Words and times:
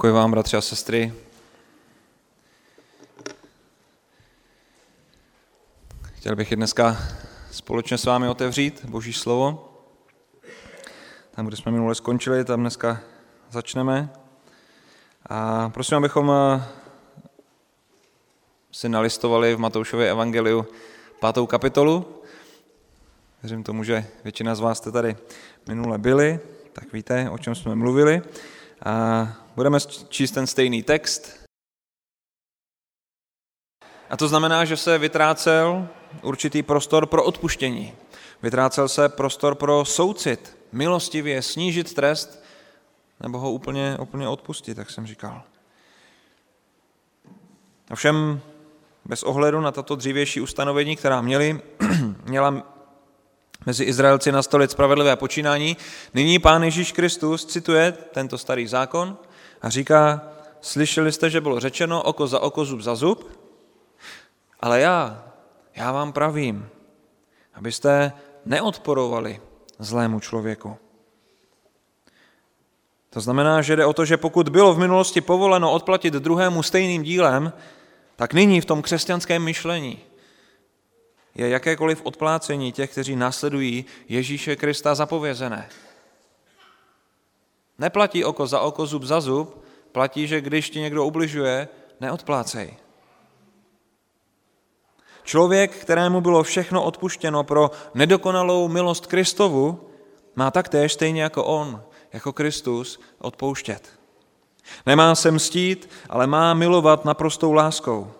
Pokoj 0.00 0.12
vám, 0.12 0.30
bratři 0.30 0.56
a 0.56 0.60
sestry. 0.60 1.12
Chtěl 6.14 6.36
bych 6.36 6.52
i 6.52 6.56
dneska 6.56 6.96
společně 7.50 7.98
s 7.98 8.04
vámi 8.04 8.28
otevřít 8.28 8.84
Boží 8.84 9.12
slovo. 9.12 9.72
Tam, 11.30 11.46
kde 11.46 11.56
jsme 11.56 11.72
minule 11.72 11.94
skončili, 11.94 12.44
tam 12.44 12.60
dneska 12.60 13.00
začneme. 13.50 14.10
A 15.26 15.68
prosím, 15.68 15.96
abychom 15.96 16.32
eh, 16.32 16.64
si 18.72 18.88
nalistovali 18.88 19.54
v 19.54 19.58
Matoušově 19.58 20.10
evangeliu 20.10 20.66
pátou 21.18 21.46
kapitolu. 21.46 22.22
Věřím 23.42 23.62
tomu, 23.62 23.84
že 23.84 24.06
většina 24.24 24.54
z 24.54 24.60
vás 24.60 24.78
jste 24.78 24.92
tady 24.92 25.16
minule 25.68 25.98
byli, 25.98 26.40
tak 26.72 26.92
víte, 26.92 27.30
o 27.30 27.38
čem 27.38 27.54
jsme 27.54 27.74
mluvili. 27.74 28.22
A 28.84 29.26
budeme 29.56 29.78
číst 30.08 30.30
ten 30.30 30.46
stejný 30.46 30.82
text. 30.82 31.44
A 34.10 34.16
to 34.16 34.28
znamená, 34.28 34.64
že 34.64 34.76
se 34.76 34.98
vytrácel 34.98 35.88
určitý 36.22 36.62
prostor 36.62 37.06
pro 37.06 37.24
odpuštění. 37.24 37.92
Vytrácel 38.42 38.88
se 38.88 39.08
prostor 39.08 39.54
pro 39.54 39.84
soucit, 39.84 40.56
milostivě 40.72 41.42
snížit 41.42 41.94
trest 41.94 42.42
nebo 43.20 43.38
ho 43.38 43.52
úplně, 43.52 43.96
úplně 44.00 44.28
odpustit, 44.28 44.78
jak 44.78 44.90
jsem 44.90 45.06
říkal. 45.06 45.42
Ovšem, 47.90 48.40
bez 49.04 49.22
ohledu 49.22 49.60
na 49.60 49.72
tato 49.72 49.96
dřívější 49.96 50.40
ustanovení, 50.40 50.96
která 50.96 51.20
měly, 51.20 51.60
měla 52.24 52.79
mezi 53.66 53.84
Izraelci 53.84 54.32
nastolit 54.32 54.70
spravedlivé 54.70 55.16
počínání, 55.16 55.76
nyní 56.14 56.38
Pán 56.38 56.62
Ježíš 56.62 56.92
Kristus 56.92 57.46
cituje 57.46 57.92
tento 57.92 58.38
starý 58.38 58.66
zákon 58.66 59.16
a 59.62 59.68
říká, 59.68 60.22
slyšeli 60.60 61.12
jste, 61.12 61.30
že 61.30 61.40
bylo 61.40 61.60
řečeno 61.60 62.02
oko 62.02 62.26
za 62.26 62.40
oko, 62.40 62.64
zub 62.64 62.80
za 62.80 62.94
zub, 62.94 63.30
ale 64.60 64.80
já, 64.80 65.24
já 65.76 65.92
vám 65.92 66.12
pravím, 66.12 66.68
abyste 67.54 68.12
neodporovali 68.46 69.40
zlému 69.78 70.20
člověku. 70.20 70.76
To 73.10 73.20
znamená, 73.20 73.62
že 73.62 73.76
jde 73.76 73.86
o 73.86 73.92
to, 73.92 74.04
že 74.04 74.16
pokud 74.16 74.48
bylo 74.48 74.74
v 74.74 74.78
minulosti 74.78 75.20
povoleno 75.20 75.72
odplatit 75.72 76.14
druhému 76.14 76.62
stejným 76.62 77.02
dílem, 77.02 77.52
tak 78.16 78.34
nyní 78.34 78.60
v 78.60 78.64
tom 78.64 78.82
křesťanském 78.82 79.42
myšlení 79.42 79.98
je 81.34 81.48
jakékoliv 81.48 82.00
odplácení 82.04 82.72
těch, 82.72 82.90
kteří 82.90 83.16
následují 83.16 83.84
Ježíše 84.08 84.56
Krista 84.56 84.94
zapovězené. 84.94 85.68
Neplatí 87.78 88.24
oko 88.24 88.46
za 88.46 88.60
oko, 88.60 88.86
zub 88.86 89.02
za 89.02 89.20
zub, 89.20 89.64
platí, 89.92 90.26
že 90.26 90.40
když 90.40 90.70
ti 90.70 90.80
někdo 90.80 91.04
ubližuje, 91.04 91.68
neodplácej. 92.00 92.76
Člověk, 95.22 95.76
kterému 95.76 96.20
bylo 96.20 96.42
všechno 96.42 96.82
odpuštěno 96.82 97.44
pro 97.44 97.70
nedokonalou 97.94 98.68
milost 98.68 99.06
Kristovu, 99.06 99.90
má 100.36 100.50
taktéž 100.50 100.92
stejně 100.92 101.22
jako 101.22 101.44
on, 101.44 101.82
jako 102.12 102.32
Kristus, 102.32 103.00
odpouštět. 103.18 103.88
Nemá 104.86 105.14
se 105.14 105.30
mstít, 105.30 105.90
ale 106.08 106.26
má 106.26 106.54
milovat 106.54 107.04
naprostou 107.04 107.52
láskou. 107.52 108.12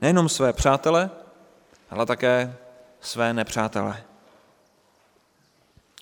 Nejenom 0.00 0.28
své 0.28 0.52
přátele, 0.52 1.10
ale 1.90 2.06
také 2.06 2.56
své 3.00 3.34
nepřátele. 3.34 4.04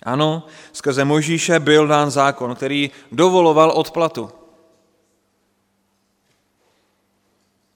Ano, 0.03 0.47
skrze 0.73 1.05
Možíše 1.05 1.59
byl 1.59 1.87
dán 1.87 2.11
zákon, 2.11 2.55
který 2.55 2.91
dovoloval 3.11 3.71
odplatu. 3.71 4.31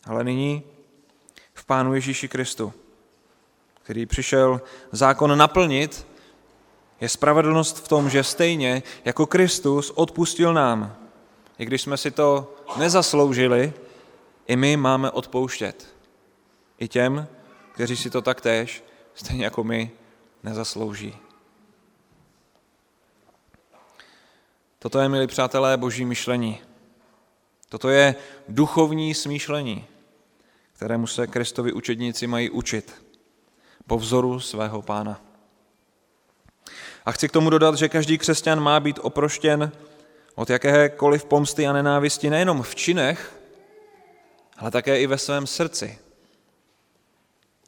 Ale 0.06 0.24
nyní 0.24 0.64
v 1.54 1.66
Pánu 1.66 1.94
Ježíši 1.94 2.28
Kristu, 2.28 2.74
který 3.84 4.06
přišel 4.06 4.62
zákon 4.92 5.38
naplnit, 5.38 6.08
je 7.02 7.10
spravedlnost 7.10 7.86
v 7.86 7.88
tom, 7.88 8.10
že 8.10 8.24
stejně 8.24 8.84
jako 9.06 9.26
Kristus 9.26 9.90
odpustil 9.90 10.54
nám, 10.54 10.96
i 11.58 11.66
když 11.66 11.82
jsme 11.82 11.98
si 11.98 12.12
to 12.12 12.56
nezasloužili, 12.78 13.74
i 14.48 14.56
my 14.56 14.78
máme 14.78 15.12
odpouštět. 15.12 15.88
I 16.80 16.88
těm, 16.88 17.28
kteří 17.74 17.98
si 17.98 18.10
to 18.10 18.22
taktéž, 18.22 18.84
stejně 19.14 19.44
jako 19.44 19.64
my, 19.64 19.92
nezaslouží. 20.44 21.18
Toto 24.80 25.00
je, 25.00 25.10
milí 25.10 25.28
přátelé, 25.28 25.78
boží 25.78 26.06
myšlení. 26.06 26.62
Toto 27.70 27.90
je 27.90 28.16
duchovní 28.50 29.14
smýšlení, 29.14 29.86
kterému 30.74 31.08
se 31.08 31.28
Kristovi 31.28 31.74
učedníci 31.74 32.28
mají 32.28 32.50
učit 32.50 33.06
po 33.88 33.98
vzoru 33.98 34.40
svého 34.40 34.82
pána. 34.82 35.22
A 37.06 37.12
chci 37.12 37.30
k 37.30 37.32
tomu 37.32 37.50
dodat, 37.50 37.76
že 37.76 37.90
každý 37.90 38.18
křesťan 38.18 38.60
má 38.60 38.80
být 38.80 39.00
oproštěn 39.02 39.72
od 40.36 40.50
jakékoliv 40.50 41.26
pomsty 41.26 41.68
a 41.68 41.74
nenávisti 41.74 42.30
nejenom 42.30 42.62
v 42.62 42.76
činech, 42.76 43.40
ale 44.58 44.72
také 44.72 45.02
i 45.02 45.08
ve 45.08 45.18
svém 45.18 45.48
srdci. 45.48 46.03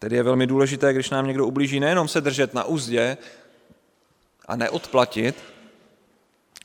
Tedy 0.05 0.16
je 0.16 0.23
velmi 0.23 0.47
důležité, 0.47 0.93
když 0.93 1.09
nám 1.09 1.27
někdo 1.27 1.45
ublíží, 1.45 1.79
nejenom 1.79 2.07
se 2.07 2.21
držet 2.21 2.53
na 2.53 2.63
úzdě 2.63 3.17
a 4.45 4.55
neodplatit, 4.55 5.35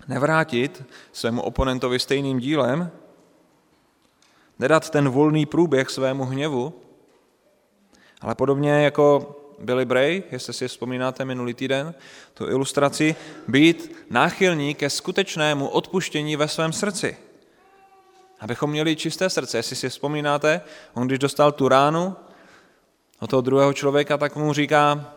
nevrátit 0.08 0.82
svému 1.12 1.42
oponentovi 1.42 1.98
stejným 1.98 2.38
dílem, 2.38 2.90
nedat 4.58 4.90
ten 4.90 5.08
volný 5.08 5.46
průběh 5.46 5.90
svému 5.90 6.24
hněvu, 6.24 6.74
ale 8.20 8.34
podobně 8.34 8.72
jako 8.72 9.36
Billy 9.58 9.84
Bray, 9.84 10.22
jestli 10.30 10.52
si 10.52 10.68
vzpomínáte 10.68 11.24
minulý 11.24 11.54
týden, 11.54 11.94
tu 12.34 12.46
ilustraci, 12.46 13.16
být 13.48 14.06
náchylní 14.10 14.74
ke 14.74 14.90
skutečnému 14.90 15.68
odpuštění 15.68 16.36
ve 16.36 16.48
svém 16.48 16.72
srdci. 16.72 17.16
Abychom 18.40 18.70
měli 18.70 18.96
čisté 18.96 19.30
srdce. 19.30 19.58
Jestli 19.58 19.76
si 19.76 19.88
vzpomínáte, 19.88 20.60
on 20.94 21.06
když 21.06 21.18
dostal 21.18 21.52
tu 21.52 21.68
ránu 21.68 22.16
od 23.20 23.30
toho 23.30 23.42
druhého 23.42 23.72
člověka, 23.72 24.18
tak 24.18 24.36
mu 24.36 24.52
říká, 24.52 25.14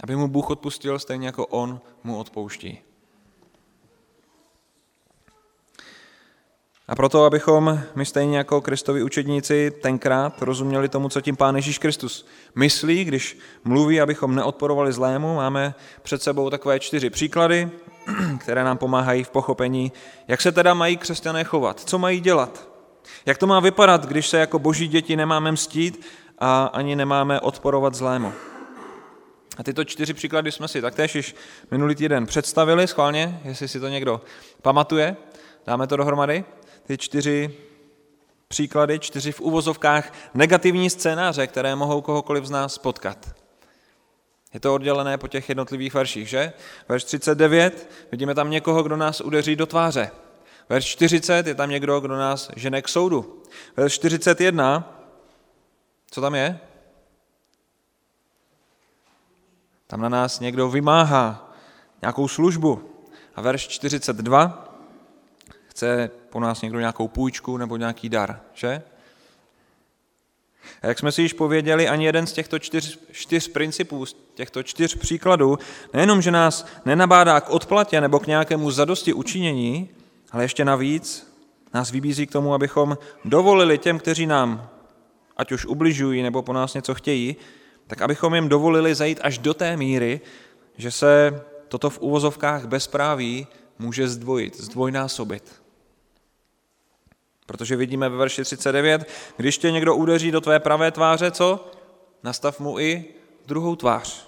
aby 0.00 0.16
mu 0.16 0.28
Bůh 0.28 0.50
odpustil 0.50 0.98
stejně 0.98 1.26
jako 1.26 1.46
on 1.46 1.80
mu 2.04 2.18
odpouští. 2.18 2.78
A 6.88 6.94
proto, 6.94 7.24
abychom 7.24 7.80
my 7.94 8.04
stejně 8.06 8.38
jako 8.38 8.60
Kristovi 8.60 9.02
učedníci 9.02 9.72
tenkrát 9.82 10.42
rozuměli 10.42 10.88
tomu, 10.88 11.08
co 11.08 11.20
tím 11.20 11.36
Pán 11.36 11.56
Ježíš 11.56 11.78
Kristus 11.78 12.26
myslí, 12.54 13.04
když 13.04 13.38
mluví, 13.64 14.00
abychom 14.00 14.34
neodporovali 14.34 14.92
zlému, 14.92 15.34
máme 15.34 15.74
před 16.02 16.22
sebou 16.22 16.50
takové 16.50 16.80
čtyři 16.80 17.10
příklady, 17.10 17.70
které 18.38 18.64
nám 18.64 18.78
pomáhají 18.78 19.24
v 19.24 19.30
pochopení, 19.30 19.92
jak 20.28 20.40
se 20.40 20.52
teda 20.52 20.74
mají 20.74 20.96
křesťané 20.96 21.44
chovat, 21.44 21.80
co 21.80 21.98
mají 21.98 22.20
dělat, 22.20 22.68
jak 23.26 23.38
to 23.38 23.46
má 23.46 23.60
vypadat, 23.60 24.06
když 24.06 24.28
se 24.28 24.38
jako 24.38 24.58
boží 24.58 24.88
děti 24.88 25.16
nemáme 25.16 25.52
mstít 25.52 26.06
a 26.38 26.64
ani 26.64 26.96
nemáme 26.96 27.40
odporovat 27.40 27.94
zlému. 27.94 28.32
A 29.56 29.62
tyto 29.62 29.84
čtyři 29.84 30.14
příklady 30.14 30.52
jsme 30.52 30.68
si 30.68 30.80
taktéž 30.80 31.14
již 31.14 31.34
minulý 31.70 31.94
týden 31.94 32.26
představili, 32.26 32.86
schválně, 32.86 33.40
jestli 33.44 33.68
si 33.68 33.80
to 33.80 33.88
někdo 33.88 34.20
pamatuje, 34.62 35.16
dáme 35.66 35.86
to 35.86 35.96
dohromady 35.96 36.44
ty 36.86 36.98
čtyři 36.98 37.54
příklady, 38.48 38.98
čtyři 38.98 39.32
v 39.32 39.40
uvozovkách 39.40 40.12
negativní 40.34 40.90
scénáře, 40.90 41.46
které 41.46 41.76
mohou 41.76 42.00
kohokoliv 42.00 42.44
z 42.44 42.50
nás 42.50 42.78
potkat. 42.78 43.34
Je 44.54 44.60
to 44.60 44.74
oddělené 44.74 45.18
po 45.18 45.28
těch 45.28 45.48
jednotlivých 45.48 45.94
verších, 45.94 46.28
že? 46.28 46.52
Verš 46.88 47.04
39, 47.04 47.90
vidíme 48.12 48.34
tam 48.34 48.50
někoho, 48.50 48.82
kdo 48.82 48.96
nás 48.96 49.20
udeří 49.20 49.56
do 49.56 49.66
tváře. 49.66 50.10
Verš 50.68 50.84
40, 50.84 51.46
je 51.46 51.54
tam 51.54 51.70
někdo, 51.70 52.00
kdo 52.00 52.16
nás 52.16 52.50
žene 52.56 52.82
k 52.82 52.88
soudu. 52.88 53.42
Verš 53.76 53.94
41, 53.94 54.95
co 56.16 56.20
tam 56.20 56.34
je? 56.34 56.60
Tam 59.86 60.00
na 60.00 60.08
nás 60.08 60.40
někdo 60.40 60.68
vymáhá 60.68 61.52
nějakou 62.02 62.28
službu. 62.28 62.90
A 63.34 63.40
verš 63.40 63.68
42, 63.68 64.74
chce 65.68 66.10
po 66.30 66.40
nás 66.40 66.62
někdo 66.62 66.78
nějakou 66.78 67.08
půjčku 67.08 67.56
nebo 67.56 67.76
nějaký 67.76 68.08
dar, 68.08 68.40
že? 68.54 68.82
A 70.82 70.86
jak 70.86 70.98
jsme 70.98 71.12
si 71.12 71.22
již 71.22 71.32
pověděli, 71.32 71.88
ani 71.88 72.04
jeden 72.04 72.26
z 72.26 72.32
těchto 72.32 72.58
čtyř, 72.58 72.98
čtyř 73.12 73.48
principů, 73.48 74.06
z 74.06 74.16
těchto 74.34 74.62
čtyř 74.62 74.94
příkladů, 74.94 75.58
nejenom, 75.92 76.22
že 76.22 76.30
nás 76.30 76.66
nenabádá 76.84 77.40
k 77.40 77.50
odplatě 77.50 78.00
nebo 78.00 78.20
k 78.20 78.26
nějakému 78.26 78.70
zadosti 78.70 79.12
učinění, 79.12 79.88
ale 80.30 80.44
ještě 80.44 80.64
navíc 80.64 81.34
nás 81.74 81.90
vybízí 81.90 82.26
k 82.26 82.32
tomu, 82.32 82.54
abychom 82.54 82.98
dovolili 83.24 83.78
těm, 83.78 83.98
kteří 83.98 84.26
nám 84.26 84.75
ať 85.36 85.52
už 85.52 85.66
ubližují 85.66 86.22
nebo 86.22 86.42
po 86.42 86.52
nás 86.52 86.74
něco 86.74 86.94
chtějí, 86.94 87.36
tak 87.86 88.02
abychom 88.02 88.34
jim 88.34 88.48
dovolili 88.48 88.94
zajít 88.94 89.20
až 89.22 89.38
do 89.38 89.54
té 89.54 89.76
míry, 89.76 90.20
že 90.76 90.90
se 90.90 91.42
toto 91.68 91.90
v 91.90 92.00
uvozovkách 92.00 92.66
bezpráví 92.66 93.46
může 93.78 94.08
zdvojit, 94.08 94.60
zdvojnásobit. 94.60 95.62
Protože 97.46 97.76
vidíme 97.76 98.08
ve 98.08 98.16
verši 98.16 98.44
39, 98.44 99.10
když 99.36 99.58
tě 99.58 99.70
někdo 99.70 99.94
udeří 99.94 100.30
do 100.30 100.40
tvé 100.40 100.60
pravé 100.60 100.90
tváře, 100.90 101.30
co? 101.30 101.70
Nastav 102.22 102.60
mu 102.60 102.78
i 102.78 103.04
druhou 103.46 103.76
tvář. 103.76 104.26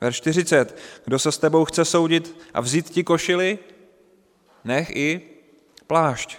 Verš 0.00 0.16
40, 0.16 0.78
kdo 1.04 1.18
se 1.18 1.32
s 1.32 1.38
tebou 1.38 1.64
chce 1.64 1.84
soudit 1.84 2.36
a 2.54 2.60
vzít 2.60 2.90
ti 2.90 3.04
košily, 3.04 3.58
nech 4.64 4.90
i 4.90 5.20
plášť. 5.86 6.38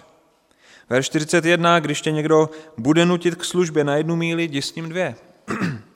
Verš 0.89 1.05
41, 1.05 1.79
když 1.79 2.01
tě 2.01 2.11
někdo 2.11 2.49
bude 2.77 3.05
nutit 3.05 3.35
k 3.35 3.43
službě 3.43 3.83
na 3.83 3.95
jednu 3.95 4.15
míli, 4.15 4.43
jdi 4.43 4.61
s 4.61 4.75
ním 4.75 4.89
dvě. 4.89 5.15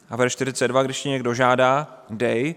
A 0.09 0.15
verš 0.15 0.33
42, 0.33 0.83
když 0.83 1.01
tě 1.01 1.09
někdo 1.09 1.33
žádá, 1.33 2.03
dej, 2.09 2.55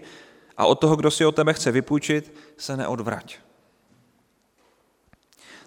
a 0.57 0.65
od 0.65 0.75
toho, 0.75 0.95
kdo 0.95 1.11
si 1.11 1.25
o 1.25 1.31
tebe 1.31 1.53
chce 1.53 1.71
vypůjčit, 1.71 2.33
se 2.57 2.77
neodvrať. 2.77 3.37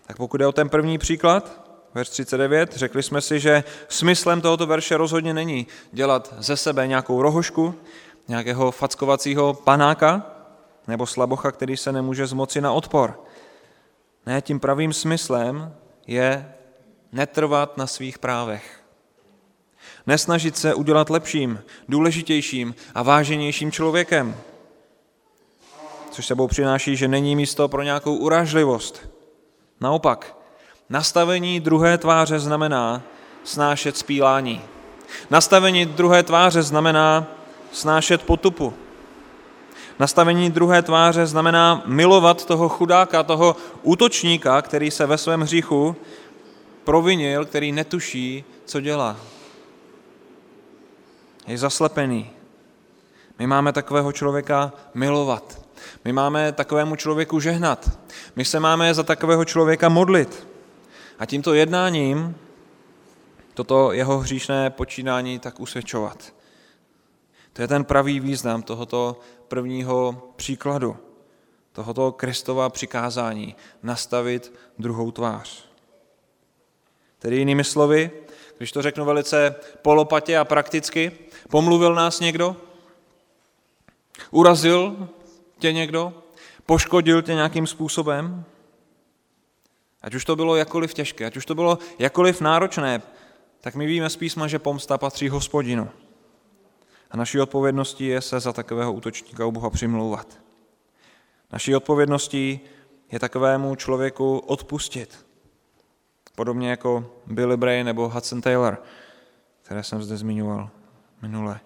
Tak 0.06 0.16
pokud 0.16 0.40
je 0.40 0.46
o 0.46 0.52
ten 0.52 0.68
první 0.68 0.98
příklad, 0.98 1.68
verš 1.94 2.08
39, 2.08 2.76
řekli 2.76 3.02
jsme 3.02 3.20
si, 3.20 3.40
že 3.40 3.64
smyslem 3.88 4.40
tohoto 4.40 4.66
verše 4.66 4.96
rozhodně 4.96 5.34
není 5.34 5.66
dělat 5.92 6.34
ze 6.38 6.56
sebe 6.56 6.86
nějakou 6.86 7.22
rohošku, 7.22 7.74
nějakého 8.28 8.70
fackovacího 8.70 9.54
panáka 9.54 10.26
nebo 10.86 11.06
slabocha, 11.06 11.52
který 11.52 11.76
se 11.76 11.92
nemůže 11.92 12.26
zmoci 12.26 12.60
na 12.60 12.72
odpor. 12.72 13.20
Ne, 14.26 14.42
tím 14.42 14.60
pravým 14.60 14.92
smyslem 14.92 15.74
je 16.06 16.54
netrvat 17.12 17.76
na 17.76 17.86
svých 17.86 18.18
právech. 18.18 18.80
Nesnažit 20.06 20.56
se 20.56 20.74
udělat 20.74 21.10
lepším, 21.10 21.60
důležitějším 21.88 22.74
a 22.94 23.02
váženějším 23.02 23.72
člověkem. 23.72 24.36
Což 26.10 26.26
sebou 26.26 26.48
přináší, 26.48 26.96
že 26.96 27.08
není 27.08 27.36
místo 27.36 27.68
pro 27.68 27.82
nějakou 27.82 28.16
urážlivost. 28.16 29.08
Naopak, 29.80 30.36
nastavení 30.88 31.60
druhé 31.60 31.98
tváře 31.98 32.38
znamená 32.38 33.02
snášet 33.44 33.96
spílání. 33.96 34.62
Nastavení 35.30 35.86
druhé 35.86 36.22
tváře 36.22 36.62
znamená 36.62 37.26
snášet 37.72 38.22
potupu. 38.22 38.74
Nastavení 39.98 40.50
druhé 40.50 40.82
tváře 40.82 41.26
znamená 41.26 41.82
milovat 41.86 42.44
toho 42.44 42.68
chudáka, 42.68 43.22
toho 43.22 43.56
útočníka, 43.82 44.62
který 44.62 44.90
se 44.90 45.06
ve 45.06 45.18
svém 45.18 45.40
hříchu 45.40 45.96
provinil, 46.88 47.44
který 47.44 47.72
netuší, 47.72 48.44
co 48.64 48.80
dělá. 48.80 49.16
Je 51.46 51.58
zaslepený. 51.58 52.30
My 53.38 53.46
máme 53.46 53.72
takového 53.72 54.12
člověka 54.12 54.72
milovat. 54.94 55.62
My 56.04 56.12
máme 56.12 56.52
takovému 56.52 56.96
člověku 56.96 57.40
žehnat. 57.40 57.98
My 58.36 58.44
se 58.44 58.60
máme 58.60 58.94
za 58.94 59.02
takového 59.02 59.44
člověka 59.44 59.88
modlit. 59.88 60.46
A 61.18 61.26
tímto 61.26 61.54
jednáním 61.54 62.36
toto 63.54 63.92
jeho 63.92 64.18
hříšné 64.18 64.70
počínání 64.70 65.38
tak 65.38 65.60
usvědčovat. 65.60 66.34
To 67.52 67.62
je 67.62 67.68
ten 67.68 67.84
pravý 67.84 68.20
význam 68.20 68.62
tohoto 68.62 69.20
prvního 69.48 70.32
příkladu, 70.36 70.96
tohoto 71.72 72.12
Kristova 72.12 72.68
přikázání, 72.70 73.56
nastavit 73.82 74.52
druhou 74.78 75.10
tvář. 75.10 75.67
Tedy 77.18 77.36
jinými 77.36 77.64
slovy, 77.64 78.10
když 78.58 78.72
to 78.72 78.82
řeknu 78.82 79.04
velice 79.04 79.54
polopatě 79.82 80.38
a 80.38 80.44
prakticky, 80.44 81.12
pomluvil 81.50 81.94
nás 81.94 82.20
někdo, 82.20 82.56
urazil 84.30 85.08
tě 85.58 85.72
někdo, 85.72 86.22
poškodil 86.66 87.22
tě 87.22 87.34
nějakým 87.34 87.66
způsobem, 87.66 88.44
ať 90.02 90.14
už 90.14 90.24
to 90.24 90.36
bylo 90.36 90.56
jakoliv 90.56 90.94
těžké, 90.94 91.26
ať 91.26 91.36
už 91.36 91.46
to 91.46 91.54
bylo 91.54 91.78
jakoliv 91.98 92.40
náročné, 92.40 93.02
tak 93.60 93.74
my 93.74 93.86
víme 93.86 94.10
z 94.10 94.16
písma, 94.16 94.46
že 94.46 94.58
pomsta 94.58 94.98
patří 94.98 95.28
hospodinu. 95.28 95.90
A 97.10 97.16
naší 97.16 97.40
odpovědností 97.40 98.06
je 98.06 98.20
se 98.20 98.40
za 98.40 98.52
takového 98.52 98.92
útočníka 98.92 99.46
u 99.46 99.52
Boha 99.52 99.70
přimlouvat. 99.70 100.38
Naší 101.52 101.76
odpovědností 101.76 102.60
je 103.12 103.18
takovému 103.18 103.74
člověku 103.74 104.38
odpustit. 104.38 105.27
Podobně 106.38 106.70
jako 106.70 107.10
Billy 107.26 107.56
Bray 107.56 107.84
nebo 107.84 108.08
Hudson 108.08 108.40
Taylor, 108.40 108.82
které 109.62 109.82
jsem 109.82 110.02
zde 110.02 110.16
zmiňoval 110.16 110.70
minule. 111.22 111.60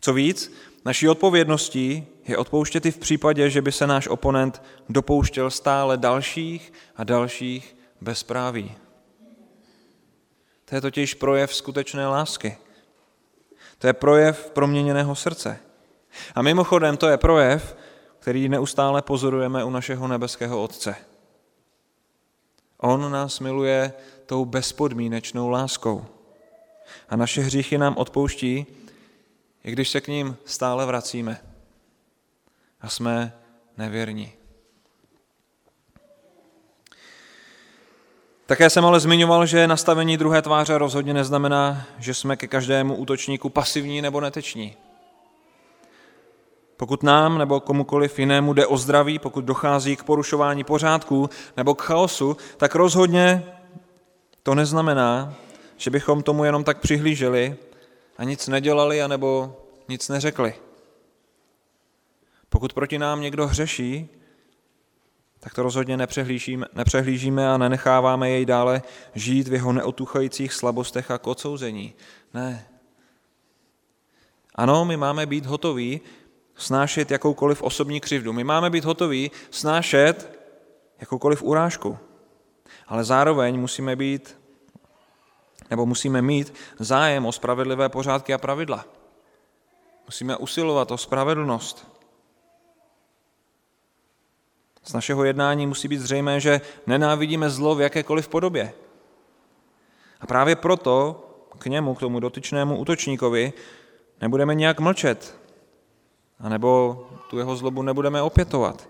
Co 0.00 0.12
víc, 0.14 0.52
naší 0.84 1.08
odpovědností 1.08 2.06
je 2.28 2.36
odpouštět 2.36 2.86
i 2.86 2.90
v 2.90 2.98
případě, 2.98 3.50
že 3.50 3.62
by 3.62 3.72
se 3.72 3.86
náš 3.86 4.08
oponent 4.08 4.62
dopouštěl 4.88 5.50
stále 5.50 5.96
dalších 5.96 6.72
a 6.96 7.04
dalších 7.04 7.76
bezpráví. 8.00 8.74
To 10.64 10.74
je 10.74 10.80
totiž 10.80 11.14
projev 11.14 11.54
skutečné 11.54 12.06
lásky. 12.06 12.56
To 13.78 13.86
je 13.86 13.92
projev 13.92 14.50
proměněného 14.50 15.14
srdce. 15.14 15.58
A 16.34 16.42
mimochodem 16.42 16.96
to 16.96 17.08
je 17.08 17.16
projev, 17.16 17.76
který 18.18 18.48
neustále 18.48 19.02
pozorujeme 19.02 19.64
u 19.64 19.70
našeho 19.70 20.08
nebeského 20.08 20.62
Otce. 20.62 21.11
On 22.84 23.12
nás 23.12 23.40
miluje 23.40 23.92
tou 24.26 24.44
bezpodmínečnou 24.44 25.48
láskou. 25.48 26.06
A 27.08 27.16
naše 27.16 27.40
hříchy 27.40 27.78
nám 27.78 27.96
odpouští, 27.96 28.66
i 29.64 29.72
když 29.72 29.88
se 29.88 30.00
k 30.00 30.08
ním 30.08 30.36
stále 30.44 30.86
vracíme. 30.86 31.40
A 32.80 32.88
jsme 32.88 33.32
nevěrní. 33.78 34.32
Také 38.46 38.70
jsem 38.70 38.84
ale 38.84 39.00
zmiňoval, 39.00 39.46
že 39.46 39.66
nastavení 39.66 40.16
druhé 40.16 40.42
tváře 40.42 40.78
rozhodně 40.78 41.14
neznamená, 41.14 41.86
že 41.98 42.14
jsme 42.14 42.36
ke 42.36 42.46
každému 42.46 42.96
útočníku 42.96 43.48
pasivní 43.48 44.02
nebo 44.02 44.20
neteční. 44.20 44.76
Pokud 46.82 47.02
nám 47.02 47.38
nebo 47.38 47.60
komukoliv 47.60 48.18
jinému 48.18 48.52
jde 48.52 48.66
o 48.66 48.76
zdraví, 48.76 49.18
pokud 49.18 49.44
dochází 49.44 49.96
k 49.96 50.04
porušování 50.04 50.64
pořádků 50.64 51.30
nebo 51.56 51.74
k 51.74 51.82
chaosu, 51.82 52.36
tak 52.56 52.74
rozhodně 52.74 53.42
to 54.42 54.54
neznamená, 54.54 55.34
že 55.76 55.90
bychom 55.90 56.22
tomu 56.22 56.44
jenom 56.44 56.64
tak 56.64 56.80
přihlíželi 56.80 57.56
a 58.18 58.24
nic 58.24 58.48
nedělali 58.48 59.02
anebo 59.02 59.56
nic 59.88 60.08
neřekli. 60.08 60.54
Pokud 62.48 62.72
proti 62.72 62.98
nám 62.98 63.20
někdo 63.20 63.46
hřeší, 63.46 64.08
tak 65.40 65.54
to 65.54 65.62
rozhodně 65.62 65.96
nepřehlížíme, 65.96 66.66
nepřehlížíme 66.74 67.52
a 67.52 67.58
nenecháváme 67.58 68.30
jej 68.30 68.46
dále 68.46 68.82
žít 69.14 69.48
v 69.48 69.52
jeho 69.52 69.72
neotuchajících 69.72 70.52
slabostech 70.52 71.10
a 71.10 71.18
k 71.18 71.26
odsouzení. 71.26 71.94
Ne. 72.34 72.66
Ano, 74.54 74.84
my 74.84 74.96
máme 74.96 75.26
být 75.26 75.46
hotoví 75.46 76.00
snášet 76.62 77.10
jakoukoliv 77.10 77.62
osobní 77.62 78.00
křivdu. 78.00 78.32
My 78.32 78.44
máme 78.44 78.70
být 78.70 78.84
hotoví 78.84 79.30
snášet 79.50 80.38
jakoukoliv 81.00 81.42
urážku. 81.42 81.98
Ale 82.86 83.04
zároveň 83.04 83.60
musíme 83.60 83.96
být, 83.96 84.38
nebo 85.70 85.86
musíme 85.86 86.22
mít 86.22 86.54
zájem 86.78 87.26
o 87.26 87.32
spravedlivé 87.32 87.88
pořádky 87.88 88.34
a 88.34 88.38
pravidla. 88.38 88.84
Musíme 90.06 90.36
usilovat 90.36 90.90
o 90.90 90.98
spravedlnost. 90.98 91.92
Z 94.84 94.92
našeho 94.92 95.24
jednání 95.24 95.66
musí 95.66 95.88
být 95.88 96.00
zřejmé, 96.00 96.40
že 96.40 96.60
nenávidíme 96.86 97.50
zlo 97.50 97.74
v 97.74 97.80
jakékoliv 97.80 98.28
podobě. 98.28 98.72
A 100.20 100.26
právě 100.26 100.56
proto 100.56 101.24
k 101.58 101.66
němu, 101.66 101.94
k 101.94 102.00
tomu 102.00 102.20
dotyčnému 102.20 102.76
útočníkovi, 102.76 103.52
nebudeme 104.20 104.54
nějak 104.54 104.80
mlčet, 104.80 105.41
anebo 106.42 107.06
tu 107.30 107.38
jeho 107.38 107.56
zlobu 107.56 107.82
nebudeme 107.82 108.22
opětovat. 108.22 108.88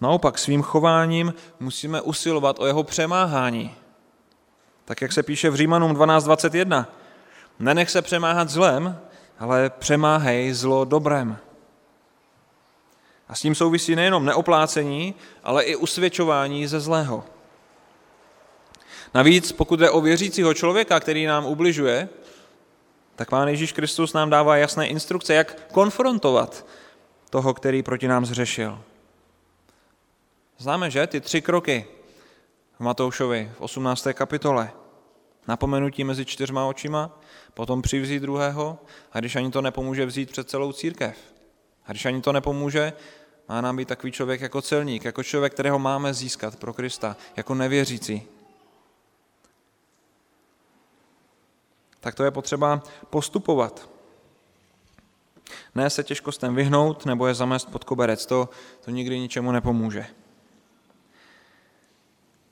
Naopak 0.00 0.38
svým 0.38 0.62
chováním 0.62 1.34
musíme 1.60 2.00
usilovat 2.00 2.58
o 2.58 2.66
jeho 2.66 2.82
přemáhání. 2.84 3.74
Tak 4.84 5.02
jak 5.02 5.12
se 5.12 5.22
píše 5.22 5.50
v 5.50 5.54
Římanům 5.54 5.92
12.21. 5.92 6.86
Nenech 7.58 7.90
se 7.90 8.02
přemáhat 8.02 8.48
zlem, 8.48 8.98
ale 9.38 9.70
přemáhej 9.70 10.52
zlo 10.52 10.84
dobrem. 10.84 11.38
A 13.28 13.34
s 13.34 13.40
tím 13.40 13.54
souvisí 13.54 13.96
nejenom 13.96 14.24
neoplácení, 14.24 15.14
ale 15.44 15.64
i 15.64 15.76
usvědčování 15.76 16.66
ze 16.66 16.80
zlého. 16.80 17.24
Navíc, 19.14 19.52
pokud 19.52 19.80
jde 19.80 19.90
o 19.90 20.00
věřícího 20.00 20.54
člověka, 20.54 21.00
který 21.00 21.26
nám 21.26 21.46
ubližuje, 21.46 22.08
tak 23.16 23.30
Pán 23.30 23.48
Ježíš 23.48 23.72
Kristus 23.72 24.12
nám 24.12 24.30
dává 24.30 24.56
jasné 24.56 24.88
instrukce, 24.88 25.34
jak 25.34 25.72
konfrontovat 25.72 26.66
toho, 27.36 27.54
který 27.54 27.82
proti 27.82 28.08
nám 28.08 28.26
zřešil. 28.26 28.82
Známe, 30.58 30.90
že? 30.90 31.06
Ty 31.06 31.20
tři 31.20 31.42
kroky 31.42 31.86
v 32.76 32.80
Matoušovi 32.80 33.52
v 33.58 33.60
18. 33.60 34.06
kapitole. 34.12 34.72
Napomenutí 35.48 36.04
mezi 36.04 36.24
čtyřma 36.24 36.66
očima, 36.66 37.18
potom 37.54 37.82
přivzít 37.82 38.22
druhého 38.22 38.78
a 39.12 39.20
když 39.20 39.36
ani 39.36 39.50
to 39.50 39.62
nepomůže 39.62 40.06
vzít 40.06 40.30
před 40.30 40.50
celou 40.50 40.72
církev. 40.72 41.16
A 41.86 41.92
když 41.92 42.06
ani 42.06 42.20
to 42.22 42.32
nepomůže, 42.32 42.92
má 43.48 43.60
nám 43.60 43.76
být 43.76 43.88
takový 43.88 44.12
člověk 44.12 44.40
jako 44.40 44.62
celník, 44.62 45.04
jako 45.04 45.22
člověk, 45.22 45.52
kterého 45.52 45.78
máme 45.78 46.14
získat 46.14 46.56
pro 46.56 46.72
Krista, 46.72 47.16
jako 47.36 47.54
nevěřící. 47.54 48.22
Tak 52.00 52.14
to 52.14 52.24
je 52.24 52.30
potřeba 52.30 52.82
postupovat. 53.10 53.95
Ne 55.76 55.90
se 55.90 56.04
těžkostem 56.04 56.54
vyhnout 56.54 57.06
nebo 57.06 57.26
je 57.26 57.34
zamést 57.34 57.70
pod 57.70 57.84
koberec, 57.84 58.26
to, 58.26 58.48
to 58.84 58.90
nikdy 58.90 59.18
ničemu 59.18 59.52
nepomůže. 59.52 60.06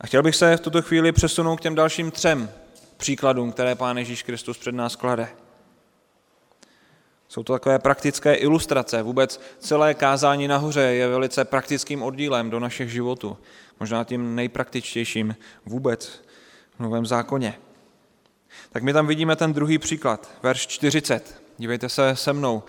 A 0.01 0.07
chtěl 0.07 0.23
bych 0.23 0.37
se 0.37 0.57
v 0.57 0.61
tuto 0.61 0.83
chvíli 0.83 1.13
přesunout 1.13 1.57
k 1.57 1.61
těm 1.61 1.75
dalším 1.75 2.11
třem 2.11 2.51
příkladům, 2.97 3.53
které 3.53 3.75
Pán 3.75 3.99
Ježíš 3.99 4.23
Kristus 4.23 4.59
před 4.59 4.75
nás 4.75 4.97
klade. 4.97 5.29
Jsou 7.29 7.43
to 7.43 7.53
takové 7.53 7.79
praktické 7.79 8.35
ilustrace. 8.35 9.03
Vůbec 9.03 9.41
celé 9.59 9.95
kázání 9.95 10.49
nahoře 10.49 10.81
je 10.81 11.09
velice 11.09 11.45
praktickým 11.45 12.03
oddílem 12.03 12.51
do 12.51 12.61
našich 12.61 12.91
životů. 12.91 13.39
Možná 13.81 14.05
tím 14.05 14.35
nejpraktičtějším 14.35 15.37
vůbec 15.67 16.23
v 16.77 16.81
Novém 16.81 17.07
zákoně. 17.07 17.59
Tak 18.71 18.83
my 18.83 18.93
tam 18.93 19.07
vidíme 19.07 19.37
ten 19.37 19.53
druhý 19.53 19.79
příklad, 19.79 20.31
verš 20.43 20.67
40. 20.67 21.43
Dívejte 21.59 21.89
se 21.89 22.17
se 22.17 22.33
mnou. 22.33 22.63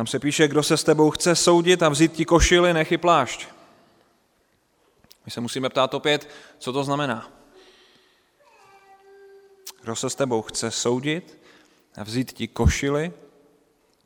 Tam 0.00 0.06
se 0.06 0.18
píše, 0.18 0.48
kdo 0.48 0.62
se 0.62 0.76
s 0.76 0.84
tebou 0.84 1.10
chce 1.10 1.36
soudit 1.36 1.82
a 1.82 1.88
vzít 1.88 2.12
ti 2.12 2.24
košily, 2.24 2.74
nechy 2.74 2.98
plášť. 2.98 3.46
My 5.24 5.30
se 5.30 5.40
musíme 5.40 5.68
ptát 5.68 5.94
opět, 5.94 6.28
co 6.58 6.72
to 6.72 6.84
znamená. 6.84 7.30
Kdo 9.82 9.96
se 9.96 10.10
s 10.10 10.14
tebou 10.14 10.42
chce 10.42 10.70
soudit 10.70 11.38
a 11.96 12.04
vzít 12.04 12.32
ti 12.32 12.48
košily, 12.48 13.12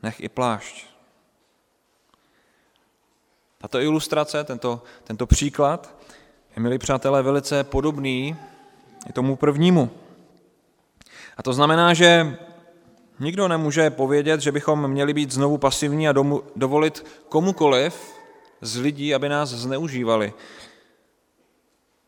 nech 0.03 0.21
i 0.21 0.29
plášť. 0.29 0.87
Tato 3.59 3.81
ilustrace, 3.81 4.45
tento, 4.45 4.83
tento 5.05 5.27
příklad 5.27 5.95
je, 6.57 6.63
milí 6.63 6.79
přátelé, 6.79 7.23
velice 7.23 7.65
podobný 7.65 8.37
i 9.09 9.13
tomu 9.13 9.37
prvnímu. 9.37 9.91
A 11.37 11.43
to 11.43 11.53
znamená, 11.53 11.95
že 11.95 12.39
nikdo 13.21 13.49
nemůže 13.49 13.91
povědět, 13.91 14.41
že 14.41 14.53
bychom 14.53 14.89
měli 14.89 15.15
být 15.15 15.33
znovu 15.33 15.59
pasivní 15.59 16.09
a 16.09 16.15
dovolit 16.57 17.07
komukoliv 17.29 18.15
z 18.61 18.77
lidí, 18.77 19.15
aby 19.15 19.29
nás 19.29 19.49
zneužívali. 19.49 20.33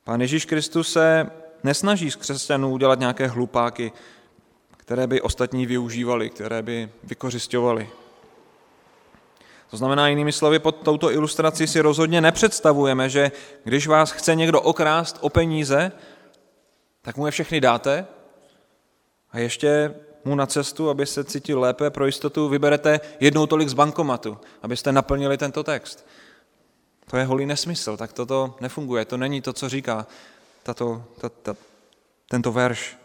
Pán 0.05 0.21
Ježíš 0.21 0.45
Kristus 0.45 0.93
se 0.93 1.31
nesnaží 1.65 2.11
z 2.11 2.17
křesťanů 2.17 2.73
udělat 2.73 2.99
nějaké 2.99 3.27
hlupáky, 3.27 3.93
které 4.77 5.07
by 5.07 5.21
ostatní 5.21 5.67
využívali, 5.67 6.31
které 6.31 6.63
by 6.63 6.89
vykořišťovali. 7.05 7.89
To 9.71 9.77
znamená, 9.77 10.09
jinými 10.09 10.33
slovy, 10.33 10.59
pod 10.59 10.77
touto 10.77 11.13
ilustrací 11.13 11.67
si 11.67 11.81
rozhodně 11.81 12.21
nepředstavujeme, 12.21 13.09
že 13.09 13.33
když 13.65 13.87
vás 13.87 14.11
chce 14.11 14.35
někdo 14.35 14.61
okrást 14.61 15.19
o 15.21 15.29
peníze, 15.29 15.93
tak 17.03 17.17
mu 17.17 17.27
je 17.27 17.33
všechny 17.33 17.61
dáte 17.61 18.07
a 19.33 19.39
ještě 19.39 19.95
mu 20.27 20.35
na 20.35 20.47
cestu, 20.47 20.91
aby 20.91 21.07
se 21.07 21.25
cítil 21.25 21.61
lépe, 21.61 21.91
pro 21.91 22.07
jistotu 22.07 22.49
vyberete 22.49 23.01
jednou 23.21 23.47
tolik 23.47 23.69
z 23.69 23.75
bankomatu, 23.75 24.39
abyste 24.63 24.93
naplnili 24.93 25.39
tento 25.39 25.63
text. 25.63 26.07
To 27.11 27.17
je 27.17 27.25
holý 27.25 27.47
nesmysl, 27.47 27.97
tak 27.97 28.13
toto 28.13 28.55
nefunguje, 28.61 29.05
to 29.05 29.17
není 29.17 29.41
to, 29.41 29.53
co 29.53 29.69
říká 29.69 30.07
tato, 30.63 31.05
tato, 31.21 31.57
tento 32.29 32.53
verš. 32.53 32.97